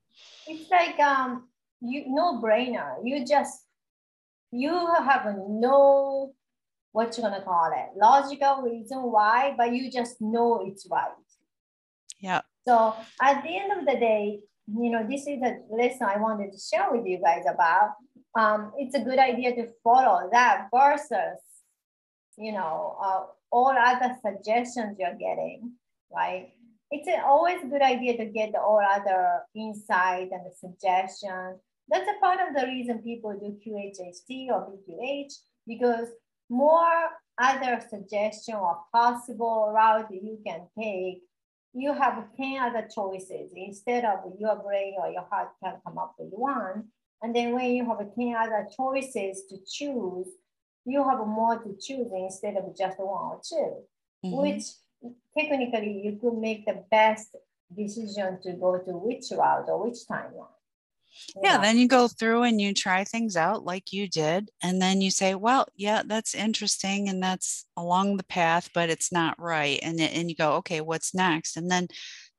It's 0.47 0.71
like 0.71 0.99
um, 1.01 1.49
you 1.83 2.05
no 2.09 2.41
brainer. 2.41 2.97
You 3.05 3.27
just 3.27 3.61
you 4.51 4.73
have 4.73 5.27
a 5.27 5.35
no 5.49 6.35
what 6.93 7.17
you're 7.17 7.29
gonna 7.29 7.43
call 7.43 7.73
it 7.73 7.99
logical 7.99 8.63
reason 8.63 9.03
why, 9.03 9.55
but 9.57 9.75
you 9.75 9.91
just 9.91 10.21
know 10.21 10.65
it's 10.67 10.87
right. 10.91 11.13
Yeah. 12.19 12.43
So 12.67 12.95
at 13.21 13.43
the 13.43 13.57
end 13.57 13.73
of 13.79 13.87
the 13.87 13.99
day, 13.99 14.41
you 14.67 14.91
know, 14.91 15.07
this 15.09 15.27
is 15.27 15.43
a 15.43 15.59
lesson 15.71 16.07
I 16.07 16.19
wanted 16.19 16.53
to 16.53 16.59
share 16.59 16.93
with 16.93 17.07
you 17.07 17.21
guys 17.21 17.45
about. 17.53 17.95
Um, 18.39 18.73
it's 18.79 18.95
a 18.95 19.01
good 19.01 19.19
idea 19.19 19.55
to 19.57 19.69
follow 19.83 20.29
that 20.33 20.69
versus, 20.75 21.41
you 22.39 22.53
know, 22.53 22.97
uh, 23.03 23.25
all 23.51 23.75
other 23.77 24.17
suggestions 24.25 24.97
you're 24.99 25.19
getting, 25.19 25.73
right? 26.11 26.51
It's 26.91 27.09
always 27.25 27.63
a 27.63 27.67
good 27.67 27.83
idea 27.83 28.17
to 28.19 28.27
get 28.27 28.55
all 28.55 28.81
other 28.81 29.41
insight 29.55 30.29
and 30.31 30.47
the 30.47 30.53
suggestions. 30.55 31.61
That's 31.89 32.09
a 32.09 32.21
part 32.21 32.39
of 32.41 32.55
the 32.55 32.67
reason 32.67 32.99
people 32.99 33.33
do 33.33 33.59
QHHT 33.67 34.49
or 34.49 34.71
BQH 34.71 35.33
because 35.67 36.09
more 36.49 37.09
other 37.39 37.83
suggestion 37.89 38.55
or 38.55 38.79
possible 38.93 39.73
route 39.75 40.09
you 40.11 40.39
can 40.47 40.67
take 40.79 41.23
you 41.75 41.95
have 41.95 42.25
10 42.37 42.59
other 42.61 42.87
choices 42.95 43.53
instead 43.57 44.05
of 44.05 44.21
your 44.39 44.57
brain 44.57 44.95
or 44.99 45.11
your 45.11 45.27
heart 45.31 45.49
can 45.63 45.75
come 45.85 45.99
up 45.99 46.15
with 46.19 46.33
one. 46.33 46.89
And 47.23 47.35
then 47.35 47.55
when 47.55 47.71
you 47.71 47.87
have 47.87 48.15
10 48.15 48.35
other 48.39 48.67
choices 48.77 49.45
to 49.49 49.57
choose, 49.67 50.29
you 50.85 51.03
have 51.09 51.27
more 51.27 51.59
to 51.59 51.77
choose 51.81 52.09
instead 52.13 52.57
of 52.57 52.77
just 52.77 52.99
one 52.99 53.09
or 53.09 53.41
2 53.49 53.55
mm-hmm. 53.55 54.37
which 54.37 54.65
technically 55.39 56.03
you 56.05 56.19
could 56.21 56.37
make 56.37 56.67
the 56.67 56.85
best 56.91 57.37
decision 57.77 58.39
to 58.43 58.53
go 58.53 58.79
to 58.79 58.93
which 58.93 59.27
route 59.31 59.69
or 59.69 59.85
which 59.85 59.99
timeline 60.11 60.49
yeah 61.43 61.59
then 61.59 61.79
you 61.79 61.89
go 61.89 62.09
through 62.09 62.43
and 62.43 62.61
you 62.61 62.73
try 62.75 63.05
things 63.05 63.37
out 63.37 63.65
like 63.65 63.93
you 63.93 64.09
did 64.09 64.51
and 64.63 64.81
then 64.81 65.01
you 65.01 65.11
say 65.11 65.35
well 65.35 65.67
yeah 65.77 66.03
that's 66.07 66.35
interesting 66.35 67.09
and 67.09 67.23
that's 67.23 67.67
along 67.77 68.17
the 68.17 68.25
path 68.25 68.71
but 68.75 68.91
it's 68.91 69.13
not 69.13 69.39
right 69.39 69.79
and 69.83 70.01
and 70.01 70.29
you 70.29 70.37
go 70.37 70.53
okay 70.55 70.81
what's 70.81 71.15
next? 71.15 71.57
And 71.57 71.71
then 71.71 71.89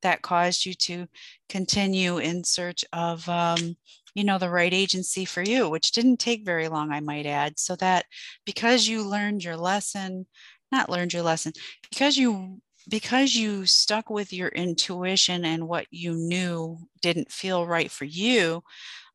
that 0.02 0.22
caused 0.22 0.66
you 0.66 0.74
to 0.74 1.08
continue 1.50 2.18
in 2.18 2.44
search 2.44 2.84
of 2.92 3.28
um, 3.30 3.76
you 4.16 4.24
know 4.24 4.38
the 4.38 4.50
right 4.50 4.74
agency 4.74 5.26
for 5.26 5.42
you 5.42 5.70
which 5.70 5.92
didn't 5.92 6.18
take 6.18 6.46
very 6.46 6.68
long 6.68 6.92
i 6.92 7.00
might 7.00 7.26
add. 7.26 7.58
So 7.60 7.76
that 7.78 8.06
because 8.46 8.88
you 8.88 9.04
learned 9.04 9.44
your 9.44 9.58
lesson 9.58 10.28
not 10.72 10.90
learned 10.90 11.14
your 11.14 11.24
lesson 11.24 11.54
because 11.90 12.18
you 12.18 12.62
because 12.90 13.34
you 13.34 13.66
stuck 13.66 14.10
with 14.10 14.34
your 14.34 14.50
intuition 14.50 15.46
and 15.46 15.68
what 15.68 15.88
you 15.92 16.14
knew 16.14 16.78
didn't 17.02 17.32
feel 17.32 17.66
right 17.66 17.92
for 17.92 18.06
you 18.06 18.64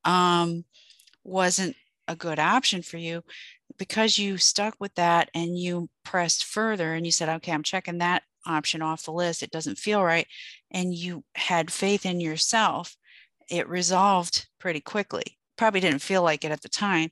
um, 0.05 0.65
wasn't 1.25 1.77
a 2.07 2.17
good 2.17 2.39
option 2.39 2.83
for 2.83 2.97
you 2.97 3.23
because 3.77 4.19
you 4.19 4.39
stuck 4.39 4.75
with 4.81 4.95
that 4.95 5.31
and 5.35 5.59
you 5.59 5.89
pressed 6.05 6.45
further 6.45 6.95
and 6.95 7.05
you 7.05 7.13
said 7.13 7.29
okay 7.29 7.53
i'm 7.53 7.63
checking 7.63 7.99
that 7.99 8.23
option 8.49 8.83
off 8.83 9.05
the 9.05 9.13
list. 9.13 9.43
It 9.43 9.51
doesn't 9.51 9.79
feel 9.79 10.03
right 10.03 10.27
and 10.71 10.95
you 10.95 11.25
had 11.35 11.71
faith 11.71 12.07
in 12.07 12.21
yourself 12.21 12.97
it 13.51 13.67
resolved 13.67 14.47
pretty 14.59 14.81
quickly. 14.81 15.39
Probably 15.57 15.81
didn't 15.81 16.03
feel 16.03 16.23
like 16.23 16.45
it 16.45 16.53
at 16.53 16.63
the 16.63 16.69
time 16.69 17.11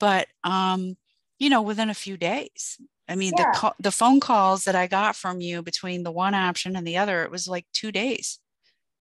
but 0.00 0.28
um 0.44 0.96
you 1.38 1.50
know 1.50 1.62
within 1.62 1.90
a 1.90 1.94
few 1.94 2.16
days 2.16 2.80
i 3.08 3.14
mean 3.14 3.32
yeah. 3.36 3.52
the 3.52 3.74
the 3.80 3.92
phone 3.92 4.20
calls 4.20 4.64
that 4.64 4.74
i 4.74 4.86
got 4.86 5.16
from 5.16 5.40
you 5.40 5.62
between 5.62 6.02
the 6.02 6.10
one 6.10 6.34
option 6.34 6.76
and 6.76 6.86
the 6.86 6.96
other 6.96 7.22
it 7.22 7.30
was 7.30 7.48
like 7.48 7.66
2 7.72 7.92
days 7.92 8.38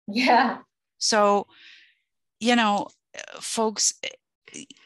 yeah 0.08 0.58
so 0.98 1.46
you 2.40 2.56
know 2.56 2.88
eh, 3.14 3.20
folks 3.40 3.94
eh, 4.02 4.08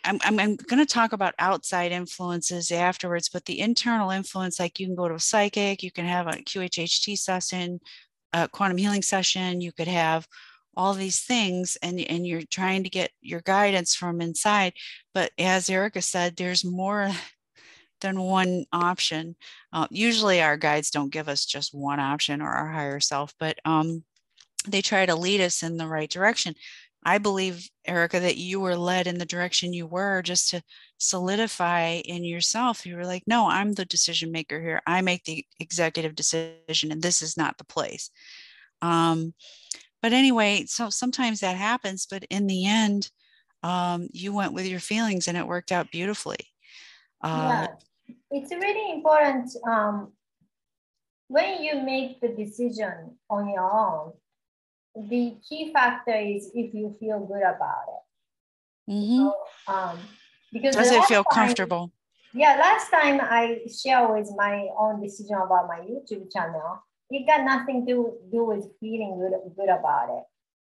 I'm, 0.05 0.21
I'm, 0.23 0.39
I'm 0.39 0.57
going 0.57 0.79
to 0.79 0.87
talk 0.87 1.13
about 1.13 1.35
outside 1.39 1.93
influences 1.93 2.71
afterwards, 2.71 3.29
but 3.29 3.45
the 3.47 3.59
internal 3.61 4.11
influence, 4.11 4.61
like 4.61 4.79
you 4.79 4.87
can 4.87 4.95
go 4.95 5.09
to 5.09 5.15
a 5.15 5.21
psychic, 5.21 5.83
you 5.83 5.91
can 5.91 6.05
have 6.05 6.29
a 6.29 6.33
QHHT 6.33 7.19
session, 7.19 7.81
a 8.33 8.49
quantum 8.49 8.77
healing 8.77 9.03
session, 9.03 9.61
you 9.61 9.73
could 9.73 9.89
have 9.89 10.27
all 10.77 10.93
these 10.93 11.21
things 11.21 11.77
and, 11.83 11.99
and 12.01 12.27
you're 12.27 12.43
trying 12.51 12.85
to 12.85 12.91
get 12.91 13.11
your 13.23 13.41
guidance 13.41 13.95
from 13.95 14.21
inside. 14.21 14.75
But 15.15 15.33
as 15.39 15.71
Erica 15.71 16.03
said, 16.03 16.37
there's 16.37 16.65
more 16.65 17.11
than 18.07 18.21
one 18.21 18.65
option. 18.73 19.37
Uh, 19.73 19.87
usually 19.91 20.41
our 20.41 20.57
guides 20.57 20.91
don't 20.91 21.13
give 21.13 21.29
us 21.29 21.45
just 21.45 21.75
one 21.75 22.01
option 22.01 22.41
or 22.41 22.49
our 22.49 22.71
higher 22.71 23.01
self, 23.01 23.35
but 23.39 23.59
um, 23.65 24.05
they 24.67 24.83
try 24.83 25.07
to 25.07 25.15
lead 25.15 25.41
us 25.41 25.63
in 25.63 25.77
the 25.77 25.87
right 25.87 26.11
direction. 26.11 26.55
I 27.05 27.19
believe, 27.19 27.69
Erica, 27.87 28.19
that 28.19 28.37
you 28.37 28.59
were 28.59 28.77
led 28.77 29.07
in 29.07 29.19
the 29.19 29.25
direction 29.25 29.73
you 29.73 29.87
were 29.87 30.23
just 30.23 30.51
to 30.51 30.63
solidify 30.99 32.01
in 32.05 32.25
yourself. 32.25 32.85
You 32.85 32.97
were 32.97 33.05
like, 33.05 33.23
no, 33.29 33.49
I'm 33.49 33.75
the 33.75 33.85
decision 33.85 34.33
maker 34.33 34.61
here. 34.61 34.83
I 34.87 35.03
make 35.03 35.23
the 35.23 35.47
executive 35.61 36.17
decision, 36.17 36.91
and 36.91 37.01
this 37.01 37.23
is 37.23 37.37
not 37.37 37.59
the 37.59 37.65
place. 37.65 38.11
Um, 38.83 39.35
but 40.03 40.13
anyway, 40.13 40.65
so 40.67 40.91
sometimes 40.91 41.41
that 41.41 41.57
happens, 41.57 42.07
but 42.11 42.25
in 42.29 42.49
the 42.49 42.67
end, 42.67 43.11
um, 43.63 44.09
you 44.13 44.33
went 44.33 44.53
with 44.53 44.67
your 44.67 44.81
feelings 44.81 45.29
and 45.29 45.37
it 45.37 45.47
worked 45.47 45.73
out 45.73 45.91
beautifully. 45.91 46.39
Uh, 47.23 47.29
yeah, 47.29 47.67
it's 48.37 48.51
really 48.51 48.93
important 48.93 49.51
um, 49.67 50.13
when 51.29 51.63
you 51.63 51.81
make 51.83 52.21
the 52.21 52.29
decision 52.29 53.17
on 53.29 53.49
your 53.49 53.71
own 53.71 54.13
the 54.97 55.37
key 55.47 55.73
factor 55.73 56.15
is 56.15 56.51
if 56.55 56.73
you 56.75 56.97
feel 56.99 57.21
good 57.21 57.43
about 57.43 57.85
it. 57.89 58.93
Mm-hmm. 58.93 59.17
So, 59.17 59.35
um, 59.73 59.99
because 60.53 60.75
does 60.75 60.91
it 60.91 61.05
feel 61.05 61.25
time, 61.25 61.47
comfortable? 61.47 61.93
Yeah, 62.33 62.57
last 62.57 62.91
time 62.91 63.21
I 63.23 63.61
share 63.83 64.11
with 64.13 64.31
my 64.37 64.69
own 64.79 65.03
decision 65.03 65.37
about 65.37 65.69
my 65.69 65.81
YouTube 65.81 66.33
channel, 66.33 66.83
it 67.11 67.27
got 67.27 67.45
nothing 67.45 67.87
to 67.87 68.15
do 68.31 68.45
with 68.45 68.67
feeling 68.81 69.19
good, 69.19 69.33
good 69.57 69.69
about 69.69 70.09
it. 70.11 70.25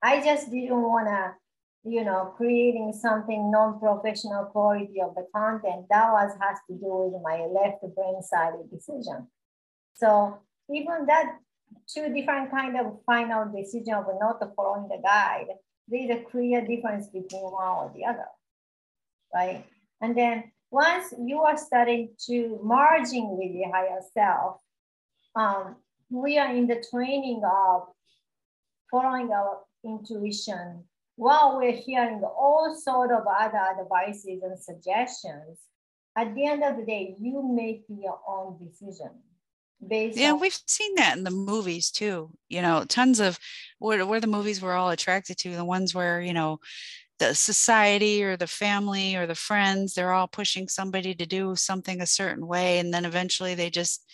I 0.01 0.23
just 0.23 0.51
didn't 0.51 0.81
want 0.81 1.07
to, 1.07 1.33
you 1.83 2.03
know, 2.03 2.33
creating 2.37 2.93
something 2.93 3.51
non-professional 3.51 4.45
quality 4.45 5.01
of 5.01 5.15
the 5.15 5.25
content. 5.35 5.87
That 5.89 6.11
was 6.11 6.31
has 6.39 6.59
to 6.69 6.75
do 6.75 7.11
with 7.11 7.21
my 7.23 7.47
left 7.47 7.81
brain 7.95 8.21
side 8.21 8.53
decision. 8.71 9.27
So 9.93 10.37
even 10.69 11.05
that 11.07 11.37
two 11.87 12.13
different 12.13 12.51
kind 12.51 12.77
of 12.77 12.99
final 13.05 13.51
decision 13.51 13.95
of 13.95 14.05
not 14.19 14.41
following 14.55 14.89
the 14.89 15.01
guide, 15.03 15.47
there's 15.87 16.09
a 16.11 16.23
clear 16.23 16.65
difference 16.65 17.07
between 17.07 17.41
one 17.41 17.67
or 17.67 17.91
the 17.95 18.05
other, 18.05 18.27
right? 19.33 19.65
And 20.01 20.15
then 20.15 20.51
once 20.69 21.13
you 21.19 21.41
are 21.41 21.57
starting 21.57 22.09
to 22.27 22.59
merging 22.63 23.37
with 23.37 23.51
the 23.53 23.63
higher 23.71 24.01
self, 24.13 24.61
um, 25.35 25.75
we 26.09 26.37
are 26.37 26.53
in 26.53 26.67
the 26.67 26.83
training 26.91 27.41
of 27.43 27.87
following 28.91 29.31
our 29.31 29.59
intuition 29.83 30.83
while 31.21 31.55
we're 31.55 31.71
hearing 31.71 32.19
all 32.23 32.75
sort 32.75 33.11
of 33.11 33.21
other 33.27 33.61
advices 33.79 34.41
and 34.41 34.59
suggestions. 34.59 35.59
At 36.17 36.33
the 36.33 36.47
end 36.47 36.63
of 36.63 36.77
the 36.77 36.83
day, 36.83 37.15
you 37.19 37.43
make 37.43 37.83
your 37.87 38.19
own 38.27 38.57
decision 38.57 39.11
based 39.87 40.17
yeah 40.17 40.33
on- 40.33 40.39
we've 40.39 40.59
seen 40.67 40.93
that 40.95 41.17
in 41.17 41.23
the 41.23 41.31
movies 41.31 41.89
too 41.89 42.29
you 42.49 42.61
know 42.61 42.85
tons 42.87 43.19
of 43.19 43.39
where, 43.79 44.05
where 44.05 44.19
the 44.19 44.27
movies 44.27 44.61
we're 44.61 44.75
all 44.75 44.91
attracted 44.91 45.35
to 45.39 45.55
the 45.55 45.65
ones 45.65 45.95
where 45.95 46.21
you 46.21 46.33
know 46.33 46.59
the 47.17 47.33
society 47.33 48.23
or 48.23 48.37
the 48.37 48.45
family 48.45 49.15
or 49.15 49.25
the 49.25 49.33
friends 49.33 49.95
they're 49.95 50.13
all 50.13 50.27
pushing 50.27 50.67
somebody 50.67 51.15
to 51.15 51.25
do 51.25 51.55
something 51.55 51.99
a 51.99 52.05
certain 52.05 52.45
way 52.45 52.77
and 52.77 52.93
then 52.93 53.05
eventually 53.05 53.55
they 53.55 53.71
just 53.71 54.05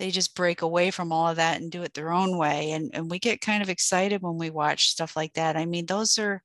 they 0.00 0.10
just 0.10 0.34
break 0.34 0.62
away 0.62 0.90
from 0.90 1.12
all 1.12 1.28
of 1.28 1.36
that 1.36 1.60
and 1.60 1.70
do 1.70 1.82
it 1.82 1.92
their 1.92 2.10
own 2.10 2.38
way 2.38 2.72
and 2.72 2.90
and 2.94 3.10
we 3.10 3.18
get 3.18 3.42
kind 3.42 3.62
of 3.62 3.68
excited 3.68 4.22
when 4.22 4.38
we 4.38 4.48
watch 4.50 4.88
stuff 4.88 5.14
like 5.14 5.34
that. 5.34 5.56
I 5.56 5.66
mean 5.66 5.86
those 5.86 6.18
are 6.18 6.42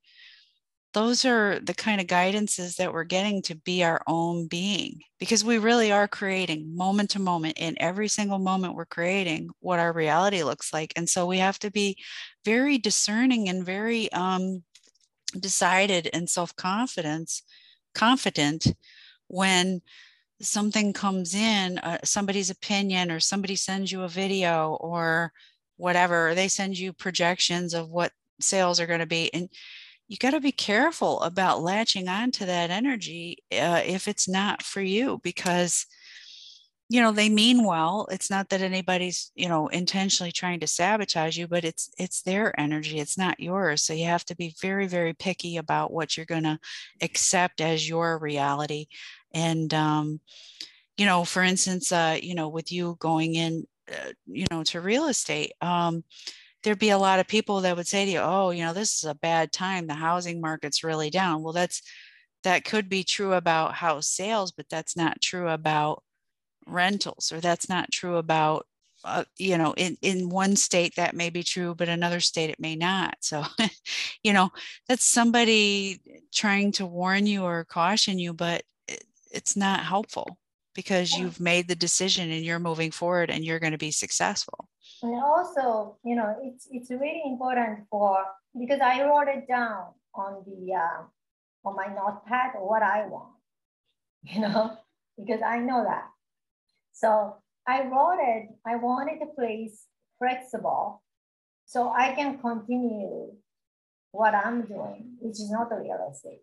those 0.94 1.26
are 1.26 1.60
the 1.60 1.74
kind 1.74 2.00
of 2.00 2.08
guidances 2.08 2.76
that 2.76 2.94
we're 2.94 3.06
getting 3.06 3.42
to 3.44 3.56
be 3.56 3.84
our 3.84 4.02
own 4.08 4.48
being 4.48 5.00
because 5.20 5.44
we 5.44 5.58
really 5.58 5.92
are 5.92 6.08
creating 6.08 6.76
moment 6.76 7.10
to 7.12 7.20
moment. 7.20 7.58
In 7.58 7.76
every 7.80 8.10
single 8.10 8.40
moment 8.40 8.76
we're 8.76 8.86
creating 8.86 9.50
what 9.62 9.80
our 9.80 9.94
reality 9.94 10.44
looks 10.44 10.74
like 10.74 10.92
and 10.98 11.08
so 11.10 11.26
we 11.26 11.38
have 11.38 11.60
to 11.60 11.72
be 11.72 11.98
very 12.44 12.78
discerning 12.78 13.48
and 13.48 13.66
very 13.66 14.12
um, 14.12 14.64
decided 15.40 16.10
and 16.14 16.30
self-confidence 16.30 17.44
confident 17.94 18.68
when 19.28 19.82
something 20.42 20.94
comes 20.94 21.34
in 21.34 21.78
uh, 21.80 21.98
somebody's 22.04 22.50
opinion 22.50 23.12
or 23.12 23.20
somebody 23.20 23.56
sends 23.56 23.92
you 23.92 24.04
a 24.04 24.08
video 24.08 24.78
or 24.82 25.32
whatever 25.78 26.30
or 26.30 26.36
they 26.36 26.48
send 26.48 26.78
you 26.78 26.94
projections 26.94 27.74
of 27.74 27.90
what 27.90 28.12
sales 28.40 28.80
are 28.80 28.88
going 28.88 29.00
to 29.00 29.06
be 29.06 29.34
and 29.34 29.50
you 30.08 30.18
got 30.18 30.32
to 30.32 30.42
be 30.42 30.52
careful 30.52 31.22
about 31.22 31.64
latching 31.64 32.08
onto 32.08 32.46
that 32.46 32.70
energy 32.70 33.38
uh, 33.52 33.82
if 33.86 34.08
it's 34.08 34.28
not 34.28 34.62
for 34.62 34.82
you 34.82 35.20
because 35.24 35.86
you 36.88 37.02
know 37.02 37.12
they 37.12 37.30
mean 37.30 37.66
well. 37.66 38.08
It's 38.12 38.30
not 38.30 38.50
that 38.50 38.62
anybody's 38.62 39.32
you 39.36 39.50
know 39.50 39.68
intentionally 39.70 40.32
trying 40.32 40.60
to 40.60 40.68
sabotage 40.68 41.38
you 41.38 41.48
but 41.48 41.64
it's 41.64 41.90
it's 41.98 42.22
their 42.22 42.58
energy. 42.60 43.00
It's 43.00 43.18
not 43.18 43.40
yours. 43.40 43.82
So 43.82 43.94
you 43.94 44.06
have 44.06 44.26
to 44.26 44.36
be 44.36 44.56
very 44.62 44.86
very 44.86 45.14
picky 45.14 45.58
about 45.58 45.92
what 45.92 46.16
you're 46.16 46.28
going 46.28 46.44
to 46.44 46.60
accept 47.02 47.60
as 47.60 47.90
your 47.90 48.20
reality 48.20 48.86
and 49.36 49.72
um 49.76 50.20
you 50.98 51.06
know 51.06 51.24
for 51.24 51.44
instance 51.44 51.92
uh 51.92 52.18
you 52.20 52.34
know 52.34 52.50
with 52.50 52.72
you 52.72 52.96
going 53.00 53.36
in 53.36 53.68
uh, 53.92 54.12
you 54.26 54.48
know 54.50 54.64
to 54.64 54.82
real 54.82 55.08
estate 55.08 55.52
um 55.62 56.04
there'd 56.66 56.80
be 56.80 56.90
a 56.90 56.98
lot 56.98 57.20
of 57.20 57.28
people 57.28 57.62
that 57.62 57.78
would 57.78 57.88
say 57.88 58.06
to 58.06 58.12
you, 58.12 58.20
oh, 58.20 58.50
you 58.50 58.66
know, 58.66 58.74
this 58.74 58.98
is 58.98 59.04
a 59.04 59.14
bad 59.14 59.52
time. 59.52 59.86
The 59.86 59.94
housing 59.94 60.42
market's 60.42 60.84
really 60.84 61.12
down. 61.12 61.44
Well, 61.44 61.54
that's 61.54 61.82
that 62.44 62.66
could 62.66 62.90
be 62.90 63.04
true 63.04 63.34
about 63.34 63.76
house 63.76 64.08
sales, 64.08 64.52
but 64.52 64.68
that's 64.68 64.98
not 64.98 65.22
true 65.22 65.48
about 65.48 66.04
rentals, 66.68 67.32
or 67.32 67.40
that's 67.40 67.70
not 67.70 67.92
true 67.92 68.18
about 68.18 68.66
uh, 69.04 69.24
you 69.38 69.58
know 69.58 69.74
in 69.78 69.96
in 70.02 70.30
one 70.30 70.56
state 70.56 70.96
that 70.96 71.16
may 71.16 71.30
be 71.30 71.44
true 71.44 71.76
but 71.76 71.88
another 71.88 72.20
state 72.20 72.50
it 72.50 72.60
may 72.60 72.76
not 72.76 73.16
so 73.22 73.44
you 74.24 74.34
know 74.34 74.50
that's 74.88 75.06
somebody 75.06 76.02
trying 76.34 76.72
to 76.72 76.88
warn 76.88 77.28
you 77.28 77.44
or 77.44 77.66
caution 77.66 78.18
you 78.18 78.34
but 78.34 78.64
it's 79.36 79.56
not 79.56 79.82
helpful 79.82 80.38
because 80.74 81.14
you've 81.14 81.40
made 81.40 81.68
the 81.68 81.76
decision 81.76 82.32
and 82.32 82.44
you're 82.44 82.60
moving 82.60 82.92
forward 82.92 83.30
and 83.30 83.46
you're 83.46 83.60
going 83.60 83.72
to 83.72 83.78
be 83.78 83.92
successful 83.92 84.68
and 85.02 85.16
also, 85.22 85.98
you 86.04 86.16
know, 86.16 86.36
it's 86.42 86.68
it's 86.72 86.90
really 86.90 87.22
important 87.26 87.86
for 87.90 88.26
because 88.58 88.80
I 88.82 89.04
wrote 89.04 89.28
it 89.28 89.48
down 89.48 89.94
on 90.14 90.44
the 90.46 90.74
uh, 90.74 91.04
on 91.68 91.76
my 91.76 91.88
notepad 91.88 92.52
what 92.58 92.82
I 92.82 93.06
want, 93.08 93.34
you 94.24 94.42
know, 94.42 94.78
because 95.18 95.42
I 95.46 95.60
know 95.60 95.84
that. 95.84 96.06
So 96.94 97.36
I 97.68 97.84
wrote 97.84 98.20
it. 98.20 98.50
I 98.66 98.78
wanted 98.78 99.20
the 99.22 99.34
place 99.36 99.86
flexible, 100.18 101.04
so 101.66 101.90
I 101.90 102.14
can 102.14 102.40
continue 102.40 103.34
what 104.12 104.34
I'm 104.34 104.66
doing, 104.66 105.18
which 105.20 105.34
is 105.34 105.52
not 105.52 105.70
real 105.72 106.10
estate. 106.12 106.42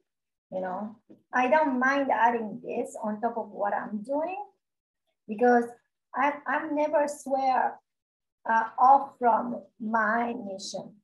You 0.52 0.60
know, 0.60 0.96
I 1.32 1.48
don't 1.48 1.78
mind 1.78 2.10
adding 2.12 2.60
this 2.62 2.94
on 3.02 3.20
top 3.22 3.38
of 3.38 3.48
what 3.48 3.72
I'm 3.72 4.02
doing 4.02 4.36
because 5.26 5.64
I, 6.14 6.34
I'm 6.46 6.76
never 6.76 7.06
swear 7.08 7.80
uh, 8.48 8.64
off 8.78 9.12
from 9.18 9.62
my 9.80 10.34
mission. 10.34 10.94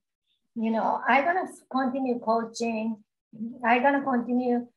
You 0.53 0.71
know, 0.71 1.01
I'm 1.07 1.25
gonna 1.25 1.47
continue 1.71 2.19
coaching. 2.19 2.97
I'm 3.65 3.81
gonna 3.81 4.03
continue 4.03 4.67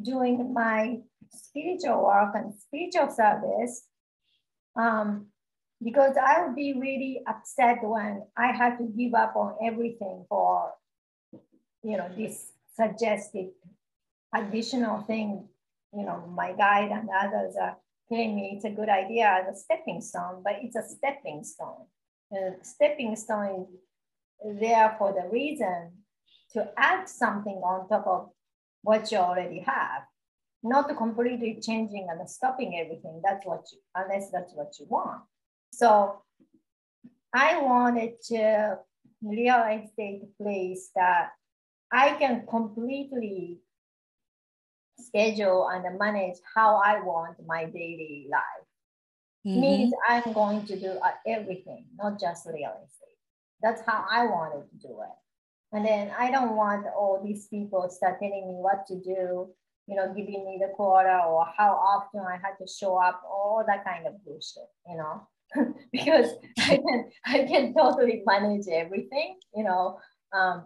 doing 0.00 0.54
my 0.54 1.00
spiritual 1.30 2.04
work 2.04 2.32
and 2.34 2.54
spiritual 2.54 3.10
service. 3.10 3.84
Um, 4.76 5.26
because 5.82 6.16
I 6.16 6.42
would 6.42 6.54
be 6.54 6.74
really 6.74 7.22
upset 7.26 7.78
when 7.82 8.22
I 8.36 8.52
had 8.52 8.78
to 8.78 8.84
give 8.84 9.14
up 9.14 9.34
on 9.36 9.56
everything 9.62 10.24
for, 10.28 10.70
you 11.82 11.96
know, 11.96 12.08
this 12.16 12.52
suggested 12.74 13.50
additional 14.34 15.02
thing. 15.02 15.48
You 15.94 16.04
know, 16.04 16.26
my 16.34 16.52
guide 16.52 16.90
and 16.90 17.08
others 17.10 17.54
are 17.60 17.76
telling 18.08 18.34
me 18.34 18.54
it's 18.54 18.64
a 18.64 18.70
good 18.70 18.88
idea 18.88 19.26
as 19.26 19.54
a 19.54 19.58
stepping 19.58 20.00
stone, 20.00 20.42
but 20.42 20.54
it's 20.62 20.76
a 20.76 20.82
stepping 20.82 21.44
stone. 21.44 21.86
The 22.30 22.56
stepping 22.62 23.14
stone 23.16 23.66
is 24.44 24.58
there 24.58 24.94
for 24.98 25.12
the 25.12 25.28
reason 25.30 25.92
to 26.52 26.70
add 26.76 27.08
something 27.08 27.56
on 27.56 27.88
top 27.88 28.06
of 28.06 28.30
what 28.82 29.10
you 29.12 29.18
already 29.18 29.60
have, 29.60 30.02
not 30.62 30.94
completely 30.96 31.58
changing 31.60 32.08
and 32.10 32.28
stopping 32.28 32.78
everything. 32.78 33.20
That's 33.24 33.44
what 33.46 33.64
you, 33.72 33.78
unless 33.94 34.30
that's 34.30 34.52
what 34.54 34.72
you 34.78 34.86
want. 34.88 35.22
So 35.72 36.22
I 37.34 37.60
wanted 37.62 38.20
to 38.28 38.78
real 39.22 39.62
estate 39.64 40.36
place 40.36 40.90
that 40.94 41.30
I 41.90 42.14
can 42.14 42.46
completely 42.46 43.60
schedule 44.98 45.68
and 45.68 45.98
manage 45.98 46.36
how 46.54 46.80
I 46.84 47.00
want 47.00 47.36
my 47.46 47.64
daily 47.64 48.28
life. 48.30 48.66
Mm-hmm. 49.46 49.60
Means 49.60 49.92
I'm 50.08 50.32
going 50.32 50.64
to 50.66 50.78
do 50.78 50.90
uh, 50.90 51.10
everything, 51.26 51.86
not 51.96 52.20
just 52.20 52.46
real 52.46 52.74
estate. 52.84 53.18
That's 53.60 53.82
how 53.86 54.04
I 54.10 54.26
wanted 54.26 54.70
to 54.70 54.76
do 54.86 55.00
it. 55.02 55.76
And 55.76 55.84
then 55.84 56.12
I 56.16 56.30
don't 56.30 56.54
want 56.54 56.86
all 56.86 57.20
these 57.24 57.48
people 57.48 57.88
start 57.88 58.18
telling 58.20 58.46
me 58.46 58.54
what 58.60 58.86
to 58.88 58.94
do, 59.00 59.48
you 59.86 59.96
know, 59.96 60.08
giving 60.14 60.44
me 60.44 60.58
the 60.60 60.72
quota 60.74 61.22
or 61.26 61.46
how 61.56 61.72
often 61.72 62.20
I 62.20 62.36
had 62.36 62.56
to 62.60 62.66
show 62.70 62.96
up, 62.96 63.22
all 63.24 63.64
that 63.66 63.84
kind 63.84 64.06
of 64.06 64.22
bullshit, 64.24 64.68
you 64.86 64.96
know. 64.96 65.26
because 65.92 66.30
I 66.58 66.76
can 66.86 67.10
I 67.26 67.44
can 67.44 67.74
totally 67.74 68.22
manage 68.26 68.66
everything. 68.70 69.38
You 69.54 69.64
know, 69.64 69.98
um, 70.32 70.64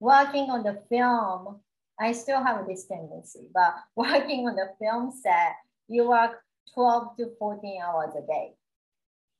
working 0.00 0.50
on 0.50 0.62
the 0.62 0.82
film, 0.88 1.60
I 1.98 2.12
still 2.12 2.42
have 2.42 2.66
this 2.66 2.86
tendency, 2.86 3.48
but 3.54 3.74
working 3.96 4.48
on 4.48 4.56
the 4.56 4.70
film 4.78 5.12
set, 5.12 5.56
you 5.88 6.08
work 6.08 6.42
12 6.74 7.16
to 7.18 7.30
14 7.38 7.80
hours 7.82 8.14
a 8.16 8.26
day. 8.26 8.54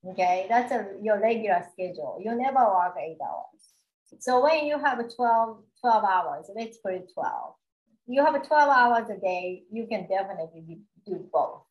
Okay, 0.09 0.47
that's 0.49 0.73
a, 0.73 0.87
your 1.03 1.21
regular 1.21 1.65
schedule. 1.73 2.21
You 2.23 2.35
never 2.37 2.65
work 2.65 2.95
eight 3.01 3.19
hours. 3.21 4.21
So 4.21 4.43
when 4.43 4.67
you 4.67 4.79
have 4.79 4.99
12, 5.15 5.59
12 5.81 6.05
hours, 6.05 6.47
let's 6.55 6.79
put 6.79 6.95
it 6.95 7.11
12. 7.13 7.55
You 8.07 8.25
have 8.25 8.47
12 8.47 8.69
hours 8.69 9.11
a 9.11 9.19
day, 9.21 9.65
you 9.71 9.87
can 9.89 10.07
definitely 10.09 10.79
do 11.05 11.29
both, 11.33 11.63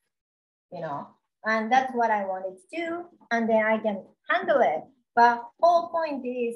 you 0.72 0.82
know. 0.82 1.08
And 1.46 1.72
that's 1.72 1.94
what 1.94 2.12
I 2.12 2.26
wanted 2.26 2.58
to 2.58 2.78
do. 2.78 3.06
And 3.32 3.50
then 3.50 3.64
I 3.64 3.78
can 3.78 4.04
handle 4.30 4.60
it. 4.62 4.84
But 5.16 5.46
whole 5.62 5.88
point 5.90 6.26
is 6.26 6.56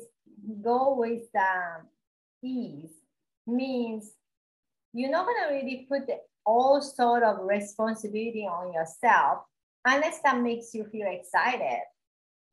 go 0.61 0.95
with 0.97 1.23
um, 1.35 1.87
ease 2.43 2.91
means 3.49 4.11
you're 4.93 5.11
not 5.11 5.25
gonna 5.25 5.53
really 5.53 5.87
put 5.89 6.09
all 6.45 6.81
sort 6.81 7.23
of 7.23 7.37
responsibility 7.41 8.47
on 8.49 8.73
yourself 8.73 9.43
unless 9.85 10.21
that 10.21 10.41
makes 10.41 10.73
you 10.73 10.85
feel 10.85 11.07
excited. 11.07 11.81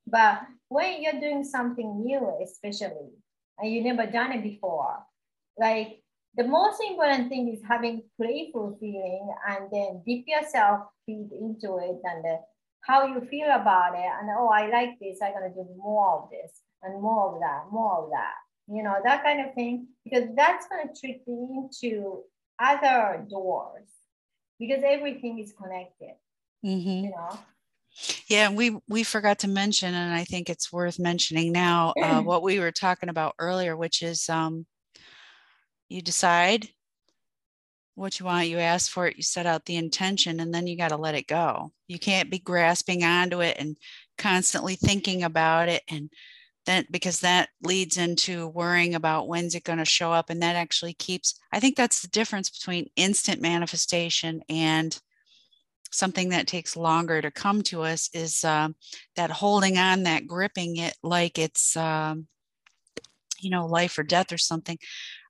But 0.07 0.43
when 0.69 1.03
you're 1.03 1.21
doing 1.21 1.45
something 1.45 2.05
new, 2.05 2.39
especially, 2.43 3.11
and 3.59 3.73
you 3.73 3.83
never 3.83 4.07
done 4.11 4.33
it 4.33 4.43
before, 4.43 4.99
like 5.59 6.03
the 6.37 6.45
most 6.45 6.81
important 6.89 7.31
thing 7.31 7.49
is 7.49 7.63
having 7.67 8.03
playful 8.21 8.77
feeling 8.79 9.35
and 9.49 9.69
then 9.73 10.03
dip 10.07 10.25
yourself 10.27 10.83
feed 11.07 11.31
into 11.33 11.79
it 11.79 11.99
and 12.05 12.25
uh, 12.25 12.37
how 12.83 13.07
you 13.07 13.21
feel 13.31 13.47
about 13.47 13.95
it 13.95 14.11
and 14.21 14.29
oh 14.37 14.49
i 14.49 14.69
like 14.69 14.99
this 15.01 15.19
i'm 15.23 15.33
going 15.33 15.51
to 15.51 15.55
do 15.55 15.67
more 15.77 16.23
of 16.23 16.31
this 16.31 16.61
and 16.83 17.01
more 17.01 17.35
of 17.35 17.41
that 17.41 17.65
more 17.73 18.05
of 18.05 18.11
that 18.11 18.35
you 18.69 18.83
know 18.83 18.97
that 19.05 19.23
kind 19.23 19.47
of 19.47 19.55
thing 19.55 19.87
because 20.05 20.25
that's 20.37 20.67
going 20.69 20.87
to 20.87 21.01
trick 21.01 21.23
you 21.27 21.71
into 21.73 22.23
other 22.59 23.25
doors 23.29 23.89
because 24.59 24.83
everything 24.85 25.39
is 25.39 25.53
connected 25.53 26.15
mm-hmm. 26.65 27.05
you 27.05 27.11
know 27.11 27.39
yeah, 28.29 28.51
we 28.51 28.77
we 28.89 29.05
forgot 29.05 29.39
to 29.41 29.49
mention, 29.49 29.95
and 29.95 30.15
I 30.15 30.25
think 30.25 30.51
it's 30.51 30.73
worth 30.73 30.99
mentioning 30.99 31.53
now 31.53 31.95
uh, 32.01 32.21
what 32.23 32.43
we 32.43 32.59
were 32.59 32.73
talking 32.73 33.09
about 33.09 33.35
earlier, 33.39 33.77
which 33.77 34.03
is 34.03 34.29
um, 34.29 34.67
you 35.89 36.03
decide 36.03 36.69
what 37.95 38.21
you 38.21 38.27
want, 38.27 38.49
you 38.49 38.59
ask 38.59 38.91
for 38.91 39.07
it, 39.07 39.17
you 39.17 39.23
set 39.23 39.47
out 39.47 39.65
the 39.65 39.77
intention, 39.77 40.41
and 40.41 40.53
then 40.53 40.67
you 40.67 40.77
got 40.77 40.91
to 40.91 40.97
let 40.97 41.15
it 41.15 41.27
go. 41.27 41.73
You 41.89 41.99
can't 41.99 42.31
be 42.31 42.39
grasping 42.39 43.03
onto 43.03 43.41
it 43.41 43.57
and 43.59 43.77
constantly 44.19 44.77
thinking 44.77 45.23
about 45.23 45.71
it. 45.71 45.83
And 45.89 46.11
then 46.67 46.87
because 46.91 47.21
that 47.21 47.49
leads 47.63 47.97
into 47.97 48.49
worrying 48.49 48.95
about 48.95 49.29
when's 49.29 49.55
it 49.55 49.65
going 49.65 49.79
to 49.79 49.85
show 49.85 50.13
up. 50.13 50.31
And 50.31 50.43
that 50.43 50.57
actually 50.57 50.95
keeps, 50.95 51.39
I 51.53 51.61
think 51.61 51.77
that's 51.77 52.03
the 52.03 52.09
difference 52.09 52.51
between 52.51 52.91
instant 52.97 53.41
manifestation 53.41 54.43
and 54.49 54.99
something 55.91 56.31
that 56.31 56.47
takes 56.47 56.77
longer 56.77 57.23
to 57.23 57.31
come 57.31 57.63
to 57.63 57.83
us 57.83 58.11
is 58.13 58.45
uh, 58.45 58.69
that 59.15 59.31
holding 59.31 59.79
on, 59.79 60.03
that 60.03 60.27
gripping 60.27 60.77
it 60.77 60.95
like 61.03 61.39
it's, 61.39 61.77
um, 61.77 62.27
you 63.41 63.51
know, 63.51 63.67
life 63.67 63.99
or 63.99 64.03
death 64.03 64.33
or 64.33 64.39
something 64.39 64.79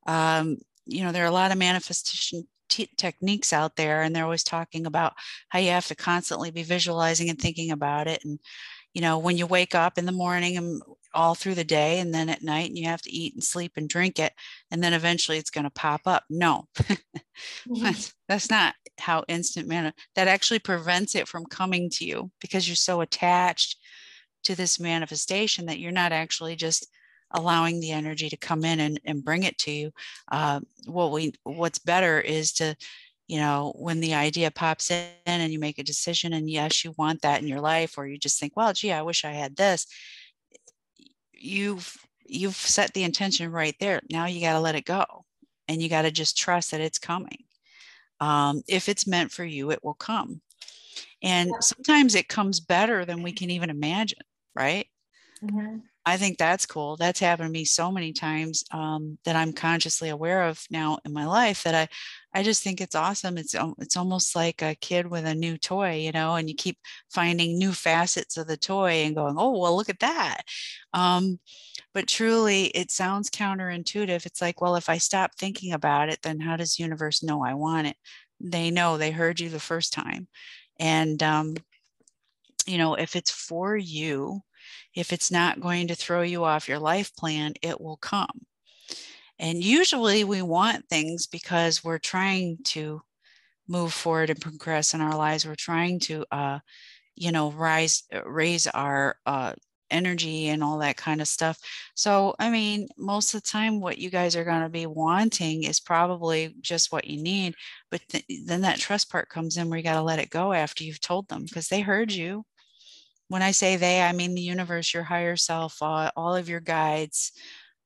um, 0.07 0.59
you 0.87 1.05
know, 1.05 1.13
there 1.13 1.25
are 1.25 1.29
a 1.29 1.33
lot 1.33 1.53
of 1.53 1.59
manifestation 1.59 2.47
t- 2.69 2.91
techniques 2.97 3.53
out 3.53 3.77
there, 3.77 4.03
and 4.03 4.15
they're 4.15 4.25
always 4.25 4.45
talking 4.45 4.87
about 4.87 5.15
how 5.49 5.59
you 5.59 5.71
have 5.71 5.87
to 5.87 5.95
constantly 5.95 6.51
be 6.51 6.63
visualizing 6.63 7.29
and 7.29 7.39
thinking 7.39 7.73
about 7.73 8.07
it. 8.07 8.25
And, 8.25 8.39
you 8.95 9.03
know, 9.03 9.19
when 9.19 9.37
you 9.37 9.47
wake 9.47 9.75
up 9.75 9.99
in 9.99 10.07
the 10.07 10.13
morning 10.13 10.57
and 10.57 10.81
all 11.17 11.35
through 11.35 11.55
the 11.55 11.65
day 11.65 11.99
and 11.99 12.15
then 12.15 12.29
at 12.29 12.43
night 12.43 12.69
and 12.69 12.79
you 12.79 12.85
have 12.85 13.03
to 13.03 13.11
eat 13.11 13.35
and 13.35 13.43
sleep 13.43 13.73
and 13.77 13.89
drink 13.89 14.19
it 14.19 14.33
and 14.71 14.83
then 14.83 14.93
eventually 14.93 15.39
it's 15.39 15.51
going 15.51 15.65
to 15.65 15.71
pop 15.71 16.03
up 16.07 16.25
no 16.31 16.67
mm-hmm. 16.79 17.83
that's, 17.83 18.15
that's 18.29 18.51
not 18.51 18.75
how 18.99 19.25
instant 19.29 19.69
mana 19.69 19.93
that 20.15 20.29
actually 20.29 20.59
prevents 20.59 21.15
it 21.15 21.27
from 21.27 21.45
coming 21.47 21.91
to 21.91 22.05
you 22.05 22.31
because 22.41 22.69
you're 22.69 22.77
so 22.77 23.01
attached 23.01 23.79
to 24.45 24.55
this 24.55 24.79
manifestation 24.79 25.67
that 25.67 25.79
you're 25.81 25.91
not 25.91 26.13
actually 26.13 26.55
just 26.55 26.87
allowing 27.33 27.81
the 27.81 27.91
energy 27.91 28.29
to 28.29 28.37
come 28.37 28.65
in 28.65 28.81
and, 28.81 29.01
and 29.05 29.25
bring 29.25 29.43
it 29.43 29.59
to 29.59 29.71
you. 29.71 29.93
Uh, 30.31 30.61
what 30.87 31.13
we 31.13 31.33
what's 31.43 31.79
better 31.79 32.21
is 32.21 32.53
to, 32.53 32.77
you 33.27 33.39
know, 33.39 33.73
when 33.77 34.01
the 34.01 34.15
idea 34.15 34.51
pops 34.51 34.91
in 34.91 35.11
and 35.27 35.53
you 35.53 35.59
make 35.59 35.79
a 35.79 35.85
decision 35.85 36.33
and 36.33 36.49
yes, 36.49 36.85
you 36.85 36.95
want 36.97 37.23
that 37.23 37.43
in 37.43 37.49
your 37.49 37.61
life, 37.61 37.99
or 37.99 38.07
you 38.07 38.19
just 38.19 38.39
think, 38.39 38.57
well, 38.57 38.73
gee, 38.73 38.93
I 38.93 39.03
wish 39.03 39.25
I 39.25 39.33
had 39.33 39.57
this. 39.57 39.87
You've 41.37 41.97
you've 42.27 42.57
set 42.57 42.93
the 42.93 43.05
intention 43.05 43.51
right 43.53 43.77
there. 43.79 44.01
Now 44.11 44.27
you 44.27 44.41
got 44.41 44.55
to 44.55 44.61
let 44.61 44.75
it 44.75 44.85
go, 44.85 45.05
and 45.69 45.83
you 45.83 45.89
got 45.89 46.03
to 46.03 46.11
just 46.11 46.37
trust 46.37 46.71
that 46.71 46.81
it's 46.81 46.99
coming. 46.99 47.45
Um, 48.21 48.63
if 48.69 48.89
it's 48.89 49.07
meant 49.07 49.31
for 49.31 49.45
you, 49.45 49.71
it 49.71 49.85
will 49.85 49.95
come. 49.95 50.41
And 51.23 51.51
sometimes 51.61 52.15
it 52.15 52.29
comes 52.29 52.61
better 52.61 53.05
than 53.05 53.23
we 53.23 53.33
can 53.33 53.51
even 53.51 53.71
imagine, 53.71 54.19
right? 54.55 54.87
Mm-hmm. 55.43 55.79
I 56.09 56.17
think 56.19 56.39
that's 56.39 56.67
cool. 56.67 56.97
That's 56.97 57.19
happened 57.19 57.49
to 57.49 57.53
me 57.53 57.65
so 57.65 57.91
many 57.91 58.13
times 58.13 58.63
um, 58.71 59.19
that 59.25 59.35
I'm 59.35 59.53
consciously 59.53 60.09
aware 60.09 60.45
of 60.45 60.65
now 60.71 60.99
in 61.05 61.13
my 61.13 61.27
life 61.27 61.65
that 61.65 61.75
I, 61.75 61.89
I 62.33 62.45
just 62.45 62.63
think 62.63 62.81
it's 62.81 62.95
awesome. 62.95 63.37
It's 63.37 63.57
it's 63.81 63.97
almost 63.97 64.37
like 64.37 64.63
a 64.63 64.77
kid 64.77 65.09
with 65.09 65.27
a 65.27 65.35
new 65.35 65.59
toy, 65.59 65.95
you 65.97 66.13
know, 66.13 66.37
and 66.37 66.49
you 66.49 66.55
keep 66.55 66.79
finding 67.11 67.59
new 67.59 67.73
facets 67.73 68.37
of 68.37 68.47
the 68.47 68.57
toy 68.57 68.91
and 69.05 69.17
going, 69.17 69.35
oh 69.37 69.59
well, 69.59 69.75
look 69.77 69.89
at 69.89 69.99
that. 69.99 70.43
Um, 70.95 71.41
but 71.95 72.09
truly, 72.09 72.67
it 72.67 72.91
sounds 72.93 73.31
counterintuitive. 73.31 74.27
It's 74.27 74.43
like, 74.43 74.61
well, 74.61 74.77
if 74.77 74.89
I 74.89 74.99
stop 74.99 75.33
thinking 75.37 75.73
about 75.73 76.09
it, 76.11 76.21
then 76.23 76.41
how 76.41 76.57
does 76.57 76.79
universe 76.79 77.23
know 77.23 77.45
I 77.45 77.55
want 77.55 77.89
it? 77.89 77.97
They 78.41 78.71
know. 78.71 78.99
They 78.99 79.13
heard 79.13 79.41
you 79.41 79.49
the 79.51 79.61
first 79.61 79.93
time, 79.93 80.29
and 80.81 81.23
um, 81.23 81.57
you 82.67 82.79
know, 82.79 82.95
if 82.95 83.17
it's 83.17 83.31
for 83.31 83.77
you 83.77 84.43
if 84.97 85.13
it's 85.13 85.31
not 85.31 85.61
going 85.61 85.87
to 85.89 85.95
throw 85.95 86.23
you 86.23 86.43
off 86.45 86.69
your 86.69 86.79
life 86.79 87.15
plan, 87.15 87.53
it 87.63 87.81
will 87.81 87.99
come. 87.99 88.47
And 89.39 89.63
usually 89.63 90.25
we 90.25 90.41
want 90.41 90.89
things 90.89 91.27
because 91.27 91.85
we're 91.85 91.99
trying 91.99 92.59
to 92.65 93.03
move 93.69 93.93
forward 93.93 94.31
and 94.31 94.41
progress 94.41 94.95
in 94.95 95.03
our 95.03 95.17
lives. 95.17 95.47
We're 95.47 95.55
trying 95.55 96.01
to, 96.01 96.25
uh, 96.33 96.59
you 97.15 97.31
know, 97.33 97.51
rise, 97.53 98.05
uh, 98.15 98.23
raise 98.25 98.67
our 98.69 99.17
uh, 99.27 99.53
energy 99.91 100.49
and 100.49 100.65
all 100.65 100.79
that 100.79 100.97
kind 100.97 101.21
of 101.21 101.29
stuff. 101.29 101.59
So, 101.95 102.35
I 102.39 102.51
mean, 102.51 102.89
most 102.97 103.35
of 103.35 103.43
the 103.43 103.49
time, 103.49 103.81
what 103.81 103.99
you 103.99 104.09
guys 104.09 104.35
are 104.35 104.45
going 104.45 104.63
to 104.63 104.71
be 104.71 104.87
wanting 104.87 105.65
is 105.65 105.79
probably 105.81 106.55
just 106.63 106.91
what 106.91 107.07
you 107.07 107.23
need. 107.23 107.55
But 107.91 108.01
th- 108.09 108.25
then 108.47 108.63
that 108.63 108.79
trust 108.79 109.11
part 109.11 109.29
comes 109.29 109.59
in 109.59 109.69
where 109.69 109.77
you 109.77 109.85
got 109.85 109.95
to 109.95 110.03
let 110.03 110.19
it 110.19 110.31
go 110.31 110.55
after 110.55 110.85
you've 110.85 111.01
told 111.01 111.29
them 111.29 111.45
because 111.45 111.69
they 111.69 111.81
heard 111.83 112.11
you 112.11 112.45
when 113.29 113.43
I 113.43 113.51
say 113.51 113.77
they, 113.77 114.03
I 114.03 114.13
mean 114.13 114.35
the 114.35 114.41
universe, 114.41 114.95
your 114.95 115.03
higher 115.03 115.37
self, 115.37 115.83
all, 115.83 116.11
all 116.17 116.37
of 116.37 116.49
your 116.49 116.61
guides, 116.61 117.33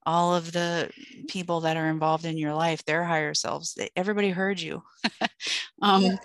all 0.07 0.35
of 0.35 0.53
the 0.53 0.91
people 1.29 1.61
that 1.61 1.77
are 1.77 1.89
involved 1.89 2.25
in 2.25 2.39
your 2.39 2.55
life, 2.55 2.85
their 2.85 3.05
higher 3.05 3.35
selves, 3.35 3.79
everybody 3.97 4.31
heard 4.31 4.61
you. 4.61 4.83
um, 5.83 6.03
yeah. 6.03 6.17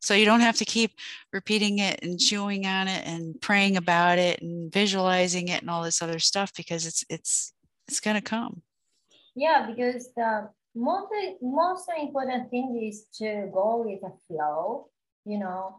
So 0.00 0.14
you 0.14 0.24
don't 0.24 0.40
have 0.40 0.56
to 0.58 0.64
keep 0.64 0.92
repeating 1.32 1.80
it 1.80 1.98
and 2.02 2.20
chewing 2.20 2.64
on 2.64 2.86
it 2.86 3.04
and 3.06 3.40
praying 3.40 3.76
about 3.76 4.18
it 4.18 4.40
and 4.40 4.72
visualizing 4.72 5.48
it 5.48 5.62
and 5.62 5.70
all 5.70 5.82
this 5.82 6.00
other 6.00 6.20
stuff 6.20 6.52
because 6.56 6.86
it's 6.86 7.04
it's 7.10 7.52
it's 7.88 7.98
gonna 7.98 8.22
come. 8.22 8.62
Yeah, 9.34 9.66
because 9.66 10.12
the 10.14 10.48
most 10.76 11.12
most 11.42 11.90
important 11.98 12.50
thing 12.50 12.80
is 12.80 13.06
to 13.18 13.50
go 13.52 13.82
with 13.84 14.00
the 14.00 14.12
flow, 14.28 14.90
you 15.24 15.38
know, 15.38 15.74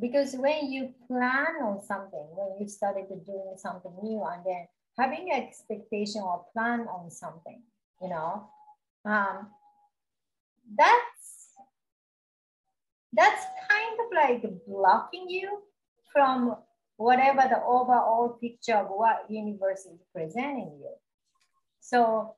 because 0.00 0.34
when 0.34 0.72
you 0.72 0.90
plan 1.06 1.62
on 1.62 1.82
something, 1.82 2.26
when 2.32 2.60
you 2.60 2.68
started 2.68 3.08
doing 3.08 3.54
something 3.56 3.92
new 4.02 4.24
and 4.24 4.42
then 4.44 4.66
having 4.98 5.30
an 5.32 5.42
expectation 5.42 6.22
or 6.22 6.44
plan 6.52 6.80
on 6.88 7.10
something, 7.10 7.62
you 8.00 8.08
know, 8.08 8.48
um, 9.04 9.48
that's 10.76 11.50
that's 13.12 13.44
kind 13.68 13.98
of 14.00 14.06
like 14.14 14.52
blocking 14.66 15.28
you 15.28 15.58
from 16.12 16.56
whatever 16.96 17.42
the 17.48 17.62
overall 17.62 18.38
picture 18.40 18.76
of 18.76 18.86
what 18.88 19.26
universe 19.28 19.80
is 19.80 20.00
presenting 20.14 20.78
you. 20.80 20.94
So 21.80 22.34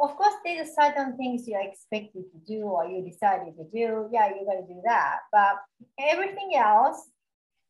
of 0.00 0.16
course, 0.16 0.34
there's 0.44 0.74
certain 0.74 1.16
things 1.16 1.48
you're 1.48 1.60
expected 1.60 2.24
to 2.32 2.38
do 2.46 2.62
or 2.62 2.86
you 2.86 3.02
decided 3.02 3.56
to 3.56 3.64
do. 3.64 4.08
Yeah, 4.12 4.28
you're 4.28 4.44
going 4.44 4.66
to 4.66 4.74
do 4.74 4.80
that. 4.84 5.18
But 5.32 5.56
everything 5.98 6.52
else, 6.56 7.08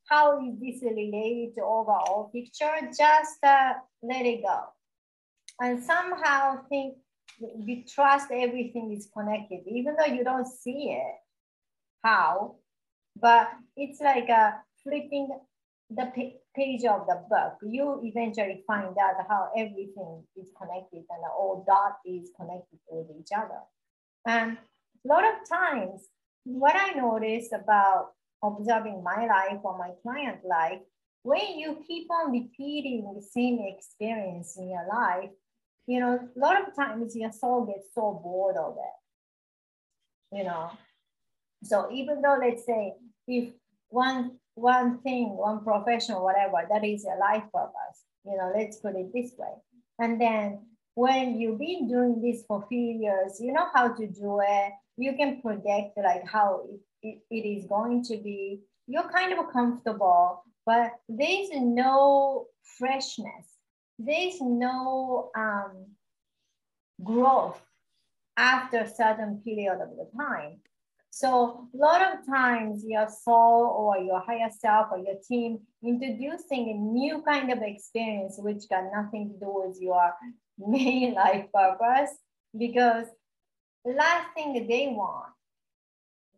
how 0.09 0.39
is 0.45 0.59
this 0.61 0.83
related 0.83 1.55
to 1.57 1.63
overall 1.63 2.31
picture? 2.35 2.73
Just 2.87 3.43
uh, 3.43 3.75
let 4.03 4.27
it 4.27 4.43
go. 4.43 4.61
And 5.61 5.83
somehow 5.83 6.65
think 6.69 6.97
you 7.41 7.85
trust 7.85 8.29
everything 8.31 8.93
is 8.93 9.09
connected, 9.15 9.61
even 9.67 9.97
though 9.97 10.13
you 10.13 10.25
don't 10.25 10.47
see 10.47 10.91
it. 10.93 11.15
How? 12.03 12.57
But 13.21 13.49
it's 13.77 14.01
like 14.01 14.29
a 14.29 14.55
flipping 14.83 15.29
the 15.91 16.13
page 16.59 16.85
of 16.85 17.07
the 17.07 17.23
book, 17.31 17.59
you 17.63 18.01
eventually 18.03 18.65
find 18.67 18.97
out 18.99 19.15
how 19.29 19.51
everything 19.57 20.25
is 20.37 20.51
connected 20.61 21.05
and 21.09 21.23
all 21.39 21.65
dot 21.67 21.99
is 22.05 22.31
connected 22.37 22.79
with 22.91 23.07
each 23.19 23.31
other. 23.35 23.61
And 24.27 24.59
a 25.05 25.09
lot 25.09 25.25
of 25.25 25.49
times, 25.49 26.09
what 26.45 26.75
I 26.75 26.93
notice 26.93 27.49
about 27.53 28.11
observing 28.43 29.03
my 29.03 29.27
life 29.27 29.61
or 29.63 29.79
my 29.79 29.91
client 30.03 30.41
life, 30.45 30.81
when 31.23 31.59
you 31.59 31.79
keep 31.87 32.11
on 32.11 32.33
repeating 32.33 33.13
the 33.15 33.23
same 33.23 33.59
experience 33.61 34.57
in 34.59 34.71
your 34.71 34.87
life, 34.89 35.31
you 35.87 36.01
know, 36.01 36.19
a 36.37 36.39
lot 36.39 36.61
of 36.61 36.75
times 36.75 37.15
your 37.17 37.33
soul 37.33 37.65
gets 37.67 37.89
so 37.95 38.21
bored 38.23 38.57
of 38.57 38.77
it. 38.77 40.37
You 40.37 40.45
know, 40.45 40.71
so 41.63 41.89
even 41.93 42.21
though 42.21 42.39
let's 42.41 42.67
say 42.67 42.95
if 43.27 43.55
one 43.89 44.39
one 44.55 44.99
thing, 45.03 45.37
one 45.37 45.63
profession, 45.63 46.17
whatever, 46.17 46.67
that 46.69 46.85
is 46.85 47.05
a 47.05 47.17
life 47.19 47.45
purpose. 47.55 48.03
You 48.25 48.37
know, 48.37 48.53
let's 48.55 48.79
put 48.79 48.97
it 48.97 49.13
this 49.15 49.33
way. 49.39 49.53
And 50.01 50.21
then 50.21 50.61
when 50.95 51.39
you've 51.39 51.61
been 51.61 51.89
doing 51.89 52.21
this 52.21 52.45
for 52.47 52.67
few 52.69 52.99
years, 53.01 53.41
you 53.41 53.53
know 53.53 53.69
how 53.73 53.89
to 53.89 54.07
do 54.07 54.41
it. 54.43 54.73
You 54.97 55.15
can 55.15 55.41
predict 55.41 55.97
like 55.97 56.27
how 56.27 56.63
it, 56.69 56.81
it, 57.03 57.19
it 57.31 57.49
is 57.49 57.67
going 57.67 58.03
to 58.05 58.17
be. 58.17 58.61
You're 58.89 59.09
kind 59.11 59.39
of 59.39 59.53
comfortable, 59.53 60.43
but 60.67 60.93
there's 61.09 61.51
no 61.53 62.47
freshness. 62.79 63.47
There's 63.99 64.41
no 64.41 65.31
um, 65.37 65.87
growth 67.05 67.61
after 68.37 68.79
a 68.79 68.89
certain 68.89 69.41
period 69.45 69.81
of 69.81 69.91
the 69.91 70.09
time. 70.17 70.61
So 71.19 71.67
a 71.75 71.77
lot 71.77 72.01
of 72.01 72.25
times 72.25 72.85
your 72.87 73.09
soul 73.09 73.75
or 73.77 73.99
your 73.99 74.21
higher 74.21 74.51
self 74.57 74.87
or 74.93 74.99
your 74.99 75.17
team 75.29 75.59
introducing 75.83 76.71
a 76.71 76.75
new 76.75 77.23
kind 77.23 77.51
of 77.51 77.59
experience 77.61 78.37
which 78.39 78.69
got 78.71 78.85
nothing 78.95 79.31
to 79.31 79.35
do 79.45 79.53
with 79.67 79.79
your 79.81 80.13
main 80.59 81.15
life 81.15 81.47
purpose 81.53 82.11
because 82.57 83.07
the 83.85 83.95
last 83.95 84.29
thing 84.37 84.65
they 84.69 84.93
want, 84.93 85.33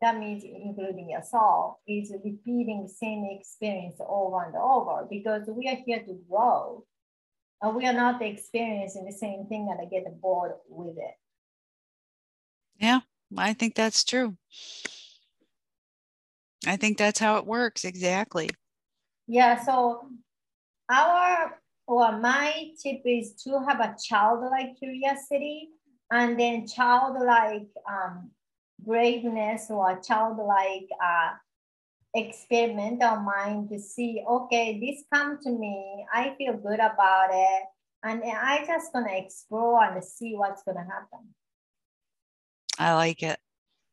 that 0.01 0.19
means 0.19 0.45
including 0.45 1.11
your 1.11 1.25
soul, 1.25 1.81
is 1.87 2.11
repeating 2.25 2.85
the 2.85 2.89
same 2.89 3.29
experience 3.39 3.99
over 4.01 4.45
and 4.45 4.57
over 4.57 5.07
because 5.11 5.43
we 5.47 5.69
are 5.69 5.77
here 5.85 6.03
to 6.07 6.19
grow. 6.27 6.87
And 7.61 7.77
we 7.77 7.85
are 7.85 7.93
not 7.93 8.23
experiencing 8.23 9.05
the 9.05 9.13
same 9.13 9.45
thing 9.45 9.69
and 9.71 9.79
I 9.79 9.91
get 9.91 10.19
bored 10.23 10.53
with 10.71 10.97
it. 10.97 11.17
Yeah. 12.79 13.01
I 13.37 13.53
think 13.53 13.75
that's 13.75 14.05
true. 14.05 14.37
I 16.67 16.77
think 16.77 16.99
that's 16.99 17.21
how 17.21 17.39
it 17.39 17.47
works 17.47 17.85
exactly. 17.85 18.51
Yeah. 19.27 19.63
So 19.65 20.09
our 20.91 21.61
or 21.87 22.19
my 22.19 22.71
tip 22.83 23.03
is 23.05 23.35
to 23.45 23.65
have 23.67 23.81
a 23.81 23.97
childlike 24.03 24.79
curiosity 24.79 25.71
and 26.11 26.39
then 26.39 26.67
childlike 26.67 27.69
um, 27.89 28.31
braveness 28.85 29.71
or 29.71 30.01
childlike 30.01 30.89
uh, 31.03 31.31
experimental 32.15 33.17
mind 33.17 33.69
to 33.71 33.79
see, 33.79 34.23
okay, 34.29 34.81
this 34.81 35.05
come 35.13 35.39
to 35.43 35.51
me, 35.51 36.05
I 36.13 36.35
feel 36.37 36.57
good 36.57 36.81
about 36.81 37.31
it, 37.33 37.63
and 38.03 38.23
I 38.25 38.65
just 38.67 38.93
gonna 38.93 39.13
explore 39.13 39.83
and 39.85 40.03
see 40.03 40.35
what's 40.35 40.63
gonna 40.63 40.81
happen. 40.85 41.35
I 42.81 42.95
like 42.95 43.23
it. 43.23 43.39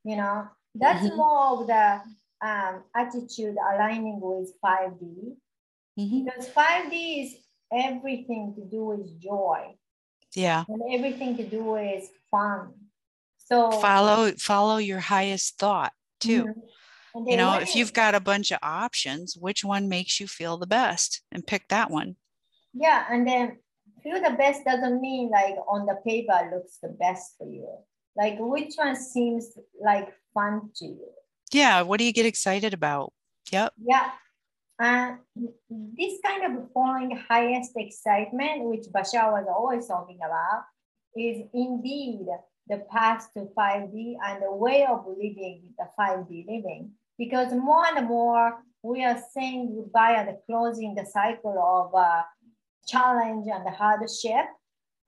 You 0.04 0.16
know, 0.16 0.48
that's 0.74 1.06
mm-hmm. 1.06 1.18
more 1.18 1.62
of 1.62 1.68
the 1.68 2.02
um, 2.42 2.84
attitude 2.96 3.56
aligning 3.74 4.20
with 4.22 4.54
5D. 4.64 5.36
Mm-hmm. 6.00 6.26
Because 6.26 6.50
5D 6.50 7.26
is 7.26 7.36
everything 7.74 8.54
to 8.56 8.64
do 8.64 8.86
with 8.86 9.22
joy. 9.22 9.76
Yeah. 10.36 10.64
And 10.70 10.82
everything 10.94 11.36
to 11.38 11.44
do 11.44 11.64
with 11.64 12.10
fun. 12.32 12.74
So 13.38 13.72
follow 13.72 14.32
follow 14.38 14.78
your 14.78 15.00
highest 15.00 15.58
thought 15.58 15.94
too. 16.20 16.46
Mm-hmm. 16.46 17.30
You 17.30 17.38
know, 17.38 17.56
if 17.56 17.76
you've 17.76 17.94
got 17.94 18.14
a 18.14 18.20
bunch 18.20 18.52
of 18.52 18.60
options, 18.62 19.36
which 19.36 19.64
one 19.64 19.90
makes 19.90 20.20
you 20.20 20.28
feel 20.28 20.58
the 20.58 20.68
best 20.68 21.24
and 21.32 21.48
pick 21.48 21.68
that 21.70 21.90
one. 21.90 22.16
Yeah, 22.74 23.06
and 23.10 23.28
then 23.28 23.58
feel 24.04 24.22
the 24.22 24.36
best 24.38 24.64
doesn't 24.66 25.02
mean 25.02 25.30
like 25.32 25.56
on 25.68 25.86
the 25.86 25.96
paper 26.06 26.52
looks 26.54 26.78
the 26.82 26.90
best 26.90 27.34
for 27.38 27.48
you. 27.48 27.68
Like 28.18 28.38
which 28.40 28.74
one 28.76 28.96
seems 28.96 29.52
like 29.80 30.10
fun 30.34 30.72
to 30.78 30.86
you? 30.86 31.10
Yeah. 31.52 31.82
What 31.84 32.00
do 32.00 32.06
you 32.06 32.14
get 32.14 32.26
excited 32.26 32.74
about? 32.74 33.14
Yep. 33.52 33.74
Yeah. 33.78 34.12
And 34.80 35.18
this 35.70 36.20
kind 36.24 36.58
of 36.58 36.72
following 36.74 37.18
highest 37.30 37.72
excitement, 37.76 38.66
which 38.66 38.86
Bashar 38.94 39.32
was 39.32 39.46
always 39.50 39.88
talking 39.88 40.20
about, 40.24 40.64
is 41.16 41.44
indeed 41.54 42.28
the 42.68 42.86
path 42.92 43.30
to 43.36 43.48
5D 43.58 44.18
and 44.24 44.44
the 44.44 44.52
way 44.52 44.86
of 44.86 45.06
living 45.08 45.74
the 45.78 45.88
5D 46.00 46.46
living. 46.48 46.92
Because 47.18 47.54
more 47.54 47.86
and 47.88 48.08
more 48.08 48.60
we 48.84 49.04
are 49.04 49.20
saying 49.34 49.76
goodbye 49.76 50.14
and 50.14 50.38
closing 50.46 50.94
the 50.94 51.06
cycle 51.06 51.58
of 51.58 51.96
uh, 51.96 52.22
challenge 52.88 53.48
and 53.52 53.68
hardship. 53.76 54.46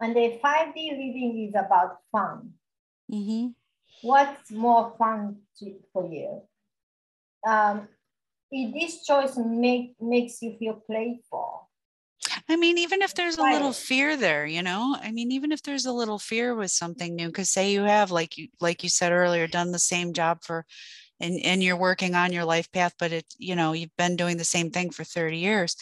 And 0.01 0.15
the 0.15 0.39
5D 0.43 0.91
living 0.91 1.47
is 1.47 1.55
about 1.55 1.97
fun. 2.11 2.53
Mm-hmm. 3.11 3.47
What's 4.01 4.51
more 4.51 4.93
fun 4.97 5.37
to, 5.59 5.75
for 5.91 6.09
you? 6.11 6.41
Um, 7.47 7.87
if 8.51 8.73
this 8.73 9.05
choice 9.05 9.37
make, 9.37 9.95
makes 9.99 10.41
you 10.41 10.55
feel 10.57 10.81
playful. 10.85 11.69
I 12.49 12.55
mean, 12.55 12.77
even 12.77 13.01
if 13.01 13.13
there's 13.13 13.37
a 13.37 13.43
little 13.43 13.71
fear 13.71 14.17
there, 14.17 14.45
you 14.45 14.61
know, 14.61 14.95
I 15.01 15.11
mean, 15.11 15.31
even 15.31 15.51
if 15.51 15.63
there's 15.63 15.85
a 15.85 15.93
little 15.93 16.19
fear 16.19 16.53
with 16.53 16.71
something 16.71 17.15
new, 17.15 17.27
because 17.27 17.49
say 17.49 17.71
you 17.71 17.83
have, 17.83 18.11
like 18.11 18.37
you, 18.37 18.49
like 18.59 18.83
you 18.83 18.89
said 18.89 19.11
earlier, 19.11 19.47
done 19.47 19.71
the 19.71 19.79
same 19.79 20.13
job 20.13 20.39
for, 20.43 20.65
and, 21.19 21.39
and 21.43 21.63
you're 21.63 21.77
working 21.77 22.15
on 22.15 22.33
your 22.33 22.45
life 22.45 22.71
path, 22.71 22.93
but 22.99 23.11
it, 23.11 23.25
you 23.37 23.55
know, 23.55 23.73
you've 23.73 23.95
been 23.97 24.15
doing 24.15 24.37
the 24.37 24.43
same 24.43 24.69
thing 24.69 24.89
for 24.89 25.03
30 25.03 25.37
years. 25.37 25.75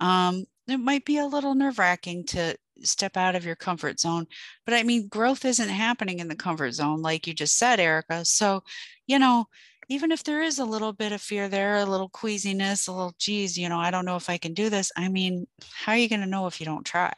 Um, 0.00 0.46
it 0.66 0.78
might 0.78 1.04
be 1.04 1.18
a 1.18 1.26
little 1.26 1.54
nerve 1.54 1.78
wracking 1.78 2.24
to 2.26 2.56
step 2.84 3.16
out 3.16 3.34
of 3.34 3.44
your 3.44 3.56
comfort 3.56 4.00
zone. 4.00 4.26
But 4.64 4.74
I 4.74 4.82
mean, 4.82 5.08
growth 5.08 5.44
isn't 5.44 5.68
happening 5.68 6.18
in 6.18 6.28
the 6.28 6.36
comfort 6.36 6.72
zone, 6.72 7.02
like 7.02 7.26
you 7.26 7.34
just 7.34 7.58
said, 7.58 7.80
Erica. 7.80 8.24
So, 8.24 8.62
you 9.06 9.18
know, 9.18 9.46
even 9.88 10.12
if 10.12 10.24
there 10.24 10.42
is 10.42 10.58
a 10.58 10.64
little 10.64 10.92
bit 10.92 11.12
of 11.12 11.20
fear 11.20 11.48
there, 11.48 11.76
a 11.76 11.84
little 11.84 12.08
queasiness, 12.08 12.86
a 12.86 12.92
little, 12.92 13.14
geez, 13.18 13.58
you 13.58 13.68
know, 13.68 13.78
I 13.78 13.90
don't 13.90 14.06
know 14.06 14.16
if 14.16 14.30
I 14.30 14.38
can 14.38 14.54
do 14.54 14.70
this. 14.70 14.92
I 14.96 15.08
mean, 15.08 15.46
how 15.72 15.92
are 15.92 15.98
you 15.98 16.08
going 16.08 16.20
to 16.20 16.26
know 16.26 16.46
if 16.46 16.60
you 16.60 16.66
don't 16.66 16.86
try? 16.86 17.12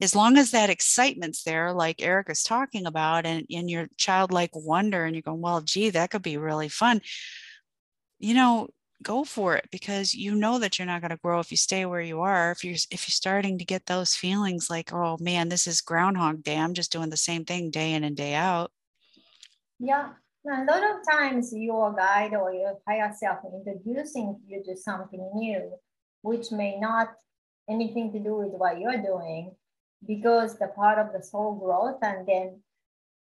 As 0.00 0.14
long 0.14 0.36
as 0.36 0.50
that 0.50 0.68
excitement's 0.68 1.42
there, 1.44 1.72
like 1.72 2.02
Erica's 2.02 2.42
talking 2.42 2.86
about, 2.86 3.24
and 3.24 3.46
in 3.48 3.68
your 3.68 3.88
childlike 3.96 4.50
wonder, 4.52 5.04
and 5.04 5.14
you're 5.14 5.22
going, 5.22 5.40
well, 5.40 5.60
gee, 5.60 5.90
that 5.90 6.10
could 6.10 6.22
be 6.22 6.36
really 6.36 6.68
fun. 6.68 7.00
You 8.18 8.34
know, 8.34 8.68
go 9.02 9.24
for 9.24 9.56
it 9.56 9.66
because 9.70 10.14
you 10.14 10.34
know 10.34 10.58
that 10.58 10.78
you're 10.78 10.86
not 10.86 11.00
going 11.00 11.10
to 11.10 11.18
grow 11.18 11.38
if 11.38 11.50
you 11.50 11.56
stay 11.56 11.84
where 11.84 12.00
you 12.00 12.20
are 12.20 12.50
if 12.50 12.64
you're 12.64 12.74
if 12.90 13.06
you're 13.06 13.12
starting 13.12 13.58
to 13.58 13.64
get 13.64 13.84
those 13.86 14.14
feelings 14.14 14.70
like 14.70 14.92
oh 14.92 15.16
man 15.20 15.48
this 15.48 15.66
is 15.66 15.80
groundhog 15.80 16.42
day 16.42 16.56
i'm 16.56 16.72
just 16.72 16.90
doing 16.90 17.10
the 17.10 17.16
same 17.16 17.44
thing 17.44 17.70
day 17.70 17.92
in 17.92 18.04
and 18.04 18.16
day 18.16 18.34
out. 18.34 18.70
Yeah 19.78 20.12
a 20.48 20.64
lot 20.64 20.82
of 20.82 20.96
times 21.10 21.52
your 21.52 21.92
guide 21.92 22.32
or 22.34 22.52
your 22.52 22.78
higher 22.86 23.12
self 23.18 23.38
introducing 23.52 24.38
you 24.46 24.62
to 24.64 24.76
something 24.76 25.30
new 25.34 25.72
which 26.22 26.52
may 26.52 26.78
not 26.78 27.08
anything 27.68 28.12
to 28.12 28.18
do 28.20 28.36
with 28.36 28.52
what 28.52 28.78
you're 28.78 29.02
doing 29.02 29.50
because 30.06 30.56
the 30.58 30.68
part 30.68 30.98
of 30.98 31.12
the 31.12 31.22
soul 31.22 31.56
growth 31.56 31.98
and 32.02 32.26
then 32.28 32.60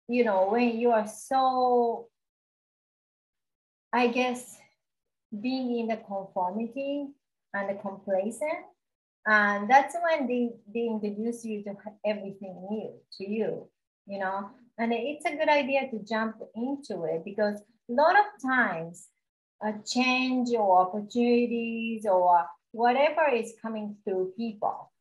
you 0.07 0.23
know 0.23 0.49
when 0.49 0.79
you 0.79 0.91
are 0.91 1.07
so 1.07 2.07
i 3.93 4.07
guess 4.07 4.57
being 5.39 5.79
in 5.79 5.87
the 5.87 5.97
conformity 5.97 7.07
and 7.53 7.69
the 7.69 7.81
complacent. 7.81 8.65
And 9.25 9.69
that's 9.69 9.95
when 10.01 10.27
they, 10.27 10.49
they 10.73 10.87
introduce 10.87 11.45
you 11.45 11.63
to 11.63 11.75
everything 12.05 12.67
new 12.69 12.93
to 13.17 13.29
you, 13.29 13.67
you 14.07 14.19
know. 14.19 14.49
And 14.77 14.91
it's 14.93 15.25
a 15.25 15.35
good 15.35 15.49
idea 15.49 15.89
to 15.91 15.99
jump 15.99 16.37
into 16.55 17.03
it 17.03 17.23
because 17.23 17.59
a 17.89 17.93
lot 17.93 18.15
of 18.15 18.25
times 18.41 19.07
a 19.61 19.73
change 19.85 20.49
or 20.55 20.81
opportunities 20.81 22.05
or 22.05 22.45
whatever 22.71 23.29
is 23.31 23.53
coming 23.61 23.95
through 24.03 24.33
people, 24.35 24.91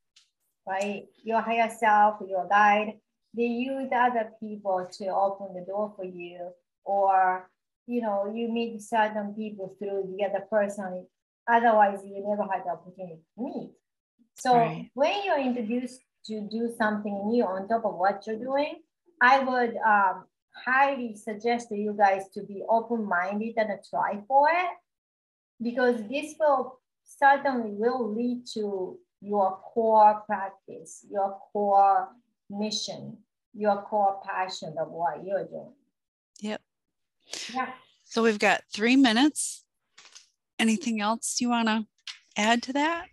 right? 0.66 1.06
Your 1.24 1.40
higher 1.40 1.70
self, 1.70 2.16
your 2.28 2.46
guide, 2.48 2.94
they 3.34 3.44
use 3.44 3.88
other 3.94 4.32
people 4.40 4.88
to 4.98 5.06
open 5.06 5.54
the 5.54 5.64
door 5.64 5.92
for 5.96 6.04
you 6.04 6.50
or 6.84 7.48
you 7.90 8.00
know, 8.00 8.32
you 8.32 8.48
meet 8.48 8.80
certain 8.80 9.34
people 9.34 9.74
through 9.78 10.14
the 10.16 10.24
other 10.24 10.44
person. 10.48 11.06
Otherwise, 11.48 11.98
you 12.04 12.22
never 12.24 12.44
had 12.50 12.62
the 12.64 12.70
opportunity 12.70 13.18
to 13.34 13.42
meet. 13.42 13.72
So 14.34 14.54
right. 14.54 14.88
when 14.94 15.24
you're 15.24 15.40
introduced 15.40 16.00
to 16.26 16.46
do 16.48 16.72
something 16.78 17.26
new 17.26 17.44
on 17.44 17.66
top 17.66 17.84
of 17.84 17.94
what 17.96 18.22
you're 18.26 18.38
doing, 18.38 18.76
I 19.20 19.40
would 19.40 19.76
um, 19.84 20.24
highly 20.64 21.16
suggest 21.16 21.68
to 21.70 21.76
you 21.76 21.92
guys 21.98 22.28
to 22.34 22.44
be 22.44 22.62
open-minded 22.68 23.54
and 23.56 23.70
try 23.90 24.22
for 24.28 24.48
it 24.48 24.70
because 25.60 25.96
this 26.08 26.36
will 26.38 26.78
certainly 27.04 27.72
will 27.72 28.14
lead 28.14 28.46
to 28.54 28.96
your 29.20 29.58
core 29.74 30.22
practice, 30.26 31.04
your 31.10 31.36
core 31.52 32.08
mission, 32.48 33.18
your 33.52 33.82
core 33.82 34.20
passion 34.24 34.76
of 34.78 34.90
what 34.90 35.24
you're 35.24 35.44
doing. 35.44 35.74
Yeah. 37.52 37.70
So 38.04 38.22
we've 38.22 38.38
got 38.38 38.62
three 38.72 38.96
minutes. 38.96 39.64
Anything 40.58 41.00
else 41.00 41.40
you 41.40 41.48
want 41.48 41.68
to 41.68 41.86
add 42.36 42.62
to 42.64 42.72
that? 42.74 43.06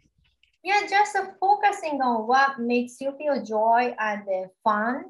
Yeah, 0.63 0.81
just 0.89 1.15
uh, 1.15 1.27
focusing 1.39 2.01
on 2.01 2.27
what 2.27 2.59
makes 2.59 2.99
you 2.99 3.13
feel 3.17 3.43
joy 3.43 3.95
and 3.99 4.21
uh, 4.23 4.47
fun. 4.63 5.05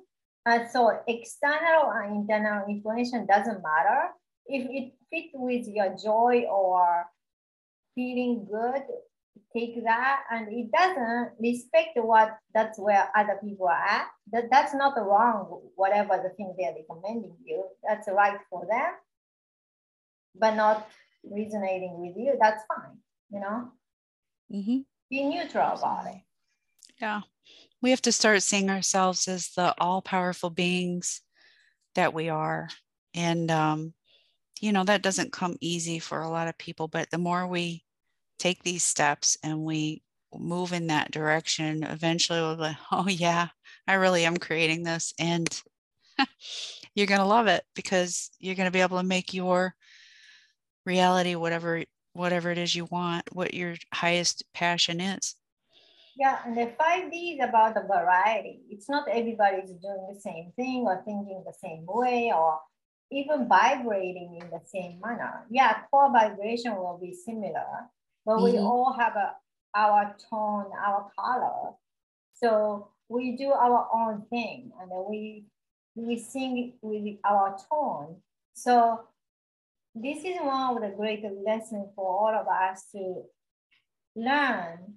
And 0.45 0.69
so 0.69 0.99
external 1.07 1.91
and 1.91 2.17
internal 2.17 2.67
information 2.69 3.25
doesn't 3.25 3.63
matter. 3.63 4.11
If 4.45 4.67
it 4.69 4.93
fits 5.09 5.33
with 5.33 5.67
your 5.67 5.95
joy 6.01 6.45
or 6.49 7.05
feeling 7.95 8.47
good, 8.49 8.83
take 9.55 9.83
that. 9.83 10.23
And 10.31 10.47
it 10.51 10.71
doesn't 10.71 11.31
respect 11.39 11.91
what 11.95 12.37
that's 12.53 12.79
where 12.79 13.09
other 13.15 13.39
people 13.43 13.67
are 13.67 13.73
at. 13.73 14.07
That, 14.31 14.49
that's 14.51 14.73
not 14.73 14.97
wrong, 14.97 15.61
whatever 15.75 16.21
the 16.21 16.29
thing 16.35 16.55
they're 16.57 16.73
recommending 16.73 17.35
you. 17.43 17.65
That's 17.87 18.07
right 18.07 18.39
for 18.49 18.65
them 18.69 18.93
but 20.39 20.55
not 20.55 20.87
resonating 21.23 21.99
with 21.99 22.15
you, 22.15 22.35
that's 22.39 22.63
fine, 22.67 22.97
you 23.29 23.39
know? 23.39 23.71
Mm-hmm. 24.53 24.77
Be 25.09 25.23
neutral 25.23 25.77
about 25.77 26.07
it. 26.07 26.21
Yeah. 27.01 27.21
We 27.81 27.91
have 27.91 28.01
to 28.03 28.11
start 28.11 28.41
seeing 28.43 28.69
ourselves 28.69 29.27
as 29.27 29.49
the 29.49 29.73
all 29.79 30.01
powerful 30.01 30.49
beings 30.49 31.21
that 31.95 32.13
we 32.13 32.29
are. 32.29 32.69
And, 33.13 33.51
um, 33.51 33.93
you 34.59 34.71
know, 34.71 34.83
that 34.83 35.03
doesn't 35.03 35.31
come 35.31 35.57
easy 35.61 35.99
for 35.99 36.21
a 36.21 36.29
lot 36.29 36.47
of 36.47 36.57
people, 36.57 36.87
but 36.87 37.09
the 37.11 37.17
more 37.17 37.45
we 37.45 37.83
take 38.37 38.63
these 38.63 38.83
steps 38.83 39.37
and 39.43 39.63
we 39.63 40.01
move 40.33 40.73
in 40.73 40.87
that 40.87 41.11
direction, 41.11 41.83
eventually 41.83 42.39
we'll 42.39 42.55
be 42.55 42.61
like, 42.61 42.77
oh, 42.91 43.07
yeah, 43.07 43.47
I 43.87 43.95
really 43.95 44.25
am 44.25 44.37
creating 44.37 44.83
this. 44.83 45.13
And 45.19 45.47
you're 46.95 47.07
going 47.07 47.21
to 47.21 47.25
love 47.25 47.47
it 47.47 47.63
because 47.75 48.31
you're 48.39 48.55
going 48.55 48.67
to 48.67 48.71
be 48.71 48.81
able 48.81 48.97
to 48.97 49.03
make 49.03 49.33
your 49.33 49.75
reality 50.85 51.35
whatever 51.35 51.83
whatever 52.13 52.49
it 52.49 52.57
is 52.57 52.73
you 52.73 52.85
want 52.85 53.23
what 53.33 53.53
your 53.53 53.75
highest 53.93 54.43
passion 54.53 55.01
is 55.01 55.35
yeah 56.15 56.39
and 56.45 56.57
the 56.57 56.71
5d 56.79 57.35
is 57.35 57.39
about 57.47 57.75
the 57.75 57.81
variety 57.81 58.61
it's 58.69 58.89
not 58.89 59.07
everybody's 59.09 59.69
doing 59.69 60.07
the 60.11 60.19
same 60.19 60.51
thing 60.55 60.85
or 60.87 61.03
thinking 61.05 61.43
the 61.45 61.53
same 61.61 61.85
way 61.85 62.31
or 62.33 62.57
even 63.11 63.47
vibrating 63.47 64.39
in 64.41 64.49
the 64.49 64.61
same 64.65 64.99
manner 65.05 65.45
yeah 65.51 65.81
core 65.91 66.11
vibration 66.11 66.73
will 66.75 66.97
be 66.99 67.13
similar 67.13 67.89
but 68.27 68.35
mm-hmm. 68.35 68.53
we 68.53 68.59
all 68.59 68.93
have 68.99 69.15
a, 69.15 69.33
our 69.75 70.15
tone 70.29 70.69
our 70.85 71.09
color 71.17 71.71
so 72.35 72.89
we 73.09 73.35
do 73.35 73.49
our 73.51 73.87
own 73.91 74.23
thing 74.29 74.71
and 74.79 74.91
we 75.09 75.45
we 75.95 76.19
sing 76.19 76.73
with 76.83 77.17
our 77.25 77.57
tone 77.71 78.17
so 78.53 78.99
this 80.01 80.23
is 80.23 80.37
one 80.41 80.75
of 80.75 80.81
the 80.81 80.95
great 80.95 81.23
lessons 81.45 81.87
for 81.95 82.05
all 82.05 82.35
of 82.35 82.47
us 82.47 82.83
to 82.91 83.23
learn. 84.15 84.95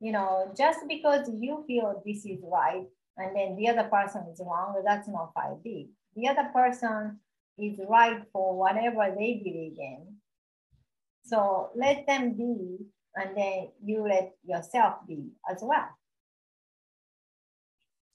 You 0.00 0.12
know, 0.12 0.52
just 0.56 0.80
because 0.86 1.28
you 1.28 1.64
feel 1.66 2.02
this 2.06 2.24
is 2.24 2.38
right 2.42 2.86
and 3.16 3.36
then 3.36 3.56
the 3.56 3.68
other 3.68 3.88
person 3.88 4.26
is 4.32 4.40
wrong, 4.40 4.80
that's 4.84 5.08
not 5.08 5.34
5D. 5.34 5.88
The 6.14 6.28
other 6.28 6.48
person 6.54 7.18
is 7.58 7.80
right 7.88 8.22
for 8.32 8.56
whatever 8.56 9.12
they 9.18 9.40
believe 9.42 9.76
in. 9.78 10.17
So 11.28 11.70
let 11.76 12.06
them 12.06 12.32
be, 12.32 12.78
and 13.14 13.36
then 13.36 13.68
you 13.84 14.06
let 14.08 14.32
yourself 14.44 15.06
be 15.06 15.30
as 15.50 15.58
well. 15.62 15.88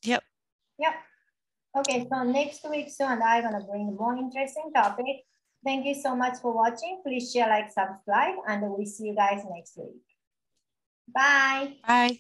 Yep. 0.04 0.24
Yep. 0.80 0.94
Okay, 1.78 2.08
so 2.12 2.24
next 2.24 2.68
week, 2.70 2.90
Sue 2.90 3.06
and 3.06 3.24
I 3.24 3.40
are 3.40 3.50
going 3.50 3.62
to 3.62 3.68
bring 3.68 3.96
more 3.96 4.16
interesting 4.16 4.72
topic 4.74 5.26
Thank 5.64 5.86
you 5.86 5.96
so 5.96 6.16
much 6.16 6.40
for 6.42 6.54
watching. 6.54 7.02
Please 7.06 7.32
share, 7.32 7.48
like, 7.48 7.72
subscribe, 7.72 8.36
and 8.48 8.62
we'll 8.64 8.86
see 8.86 9.06
you 9.06 9.16
guys 9.16 9.44
next 9.50 9.78
week. 9.78 10.02
Bye. 11.08 11.78
Bye. 11.88 12.20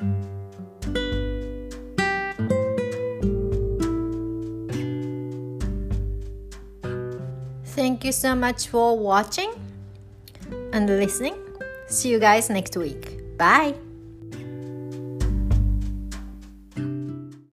Thank 7.76 8.04
you 8.04 8.12
so 8.12 8.34
much 8.34 8.68
for 8.68 8.98
watching 8.98 9.52
and 10.72 10.88
listening. 10.88 11.36
See 11.88 12.08
you 12.08 12.18
guys 12.18 12.48
next 12.48 12.74
week. 12.74 13.36
Bye. 13.36 13.74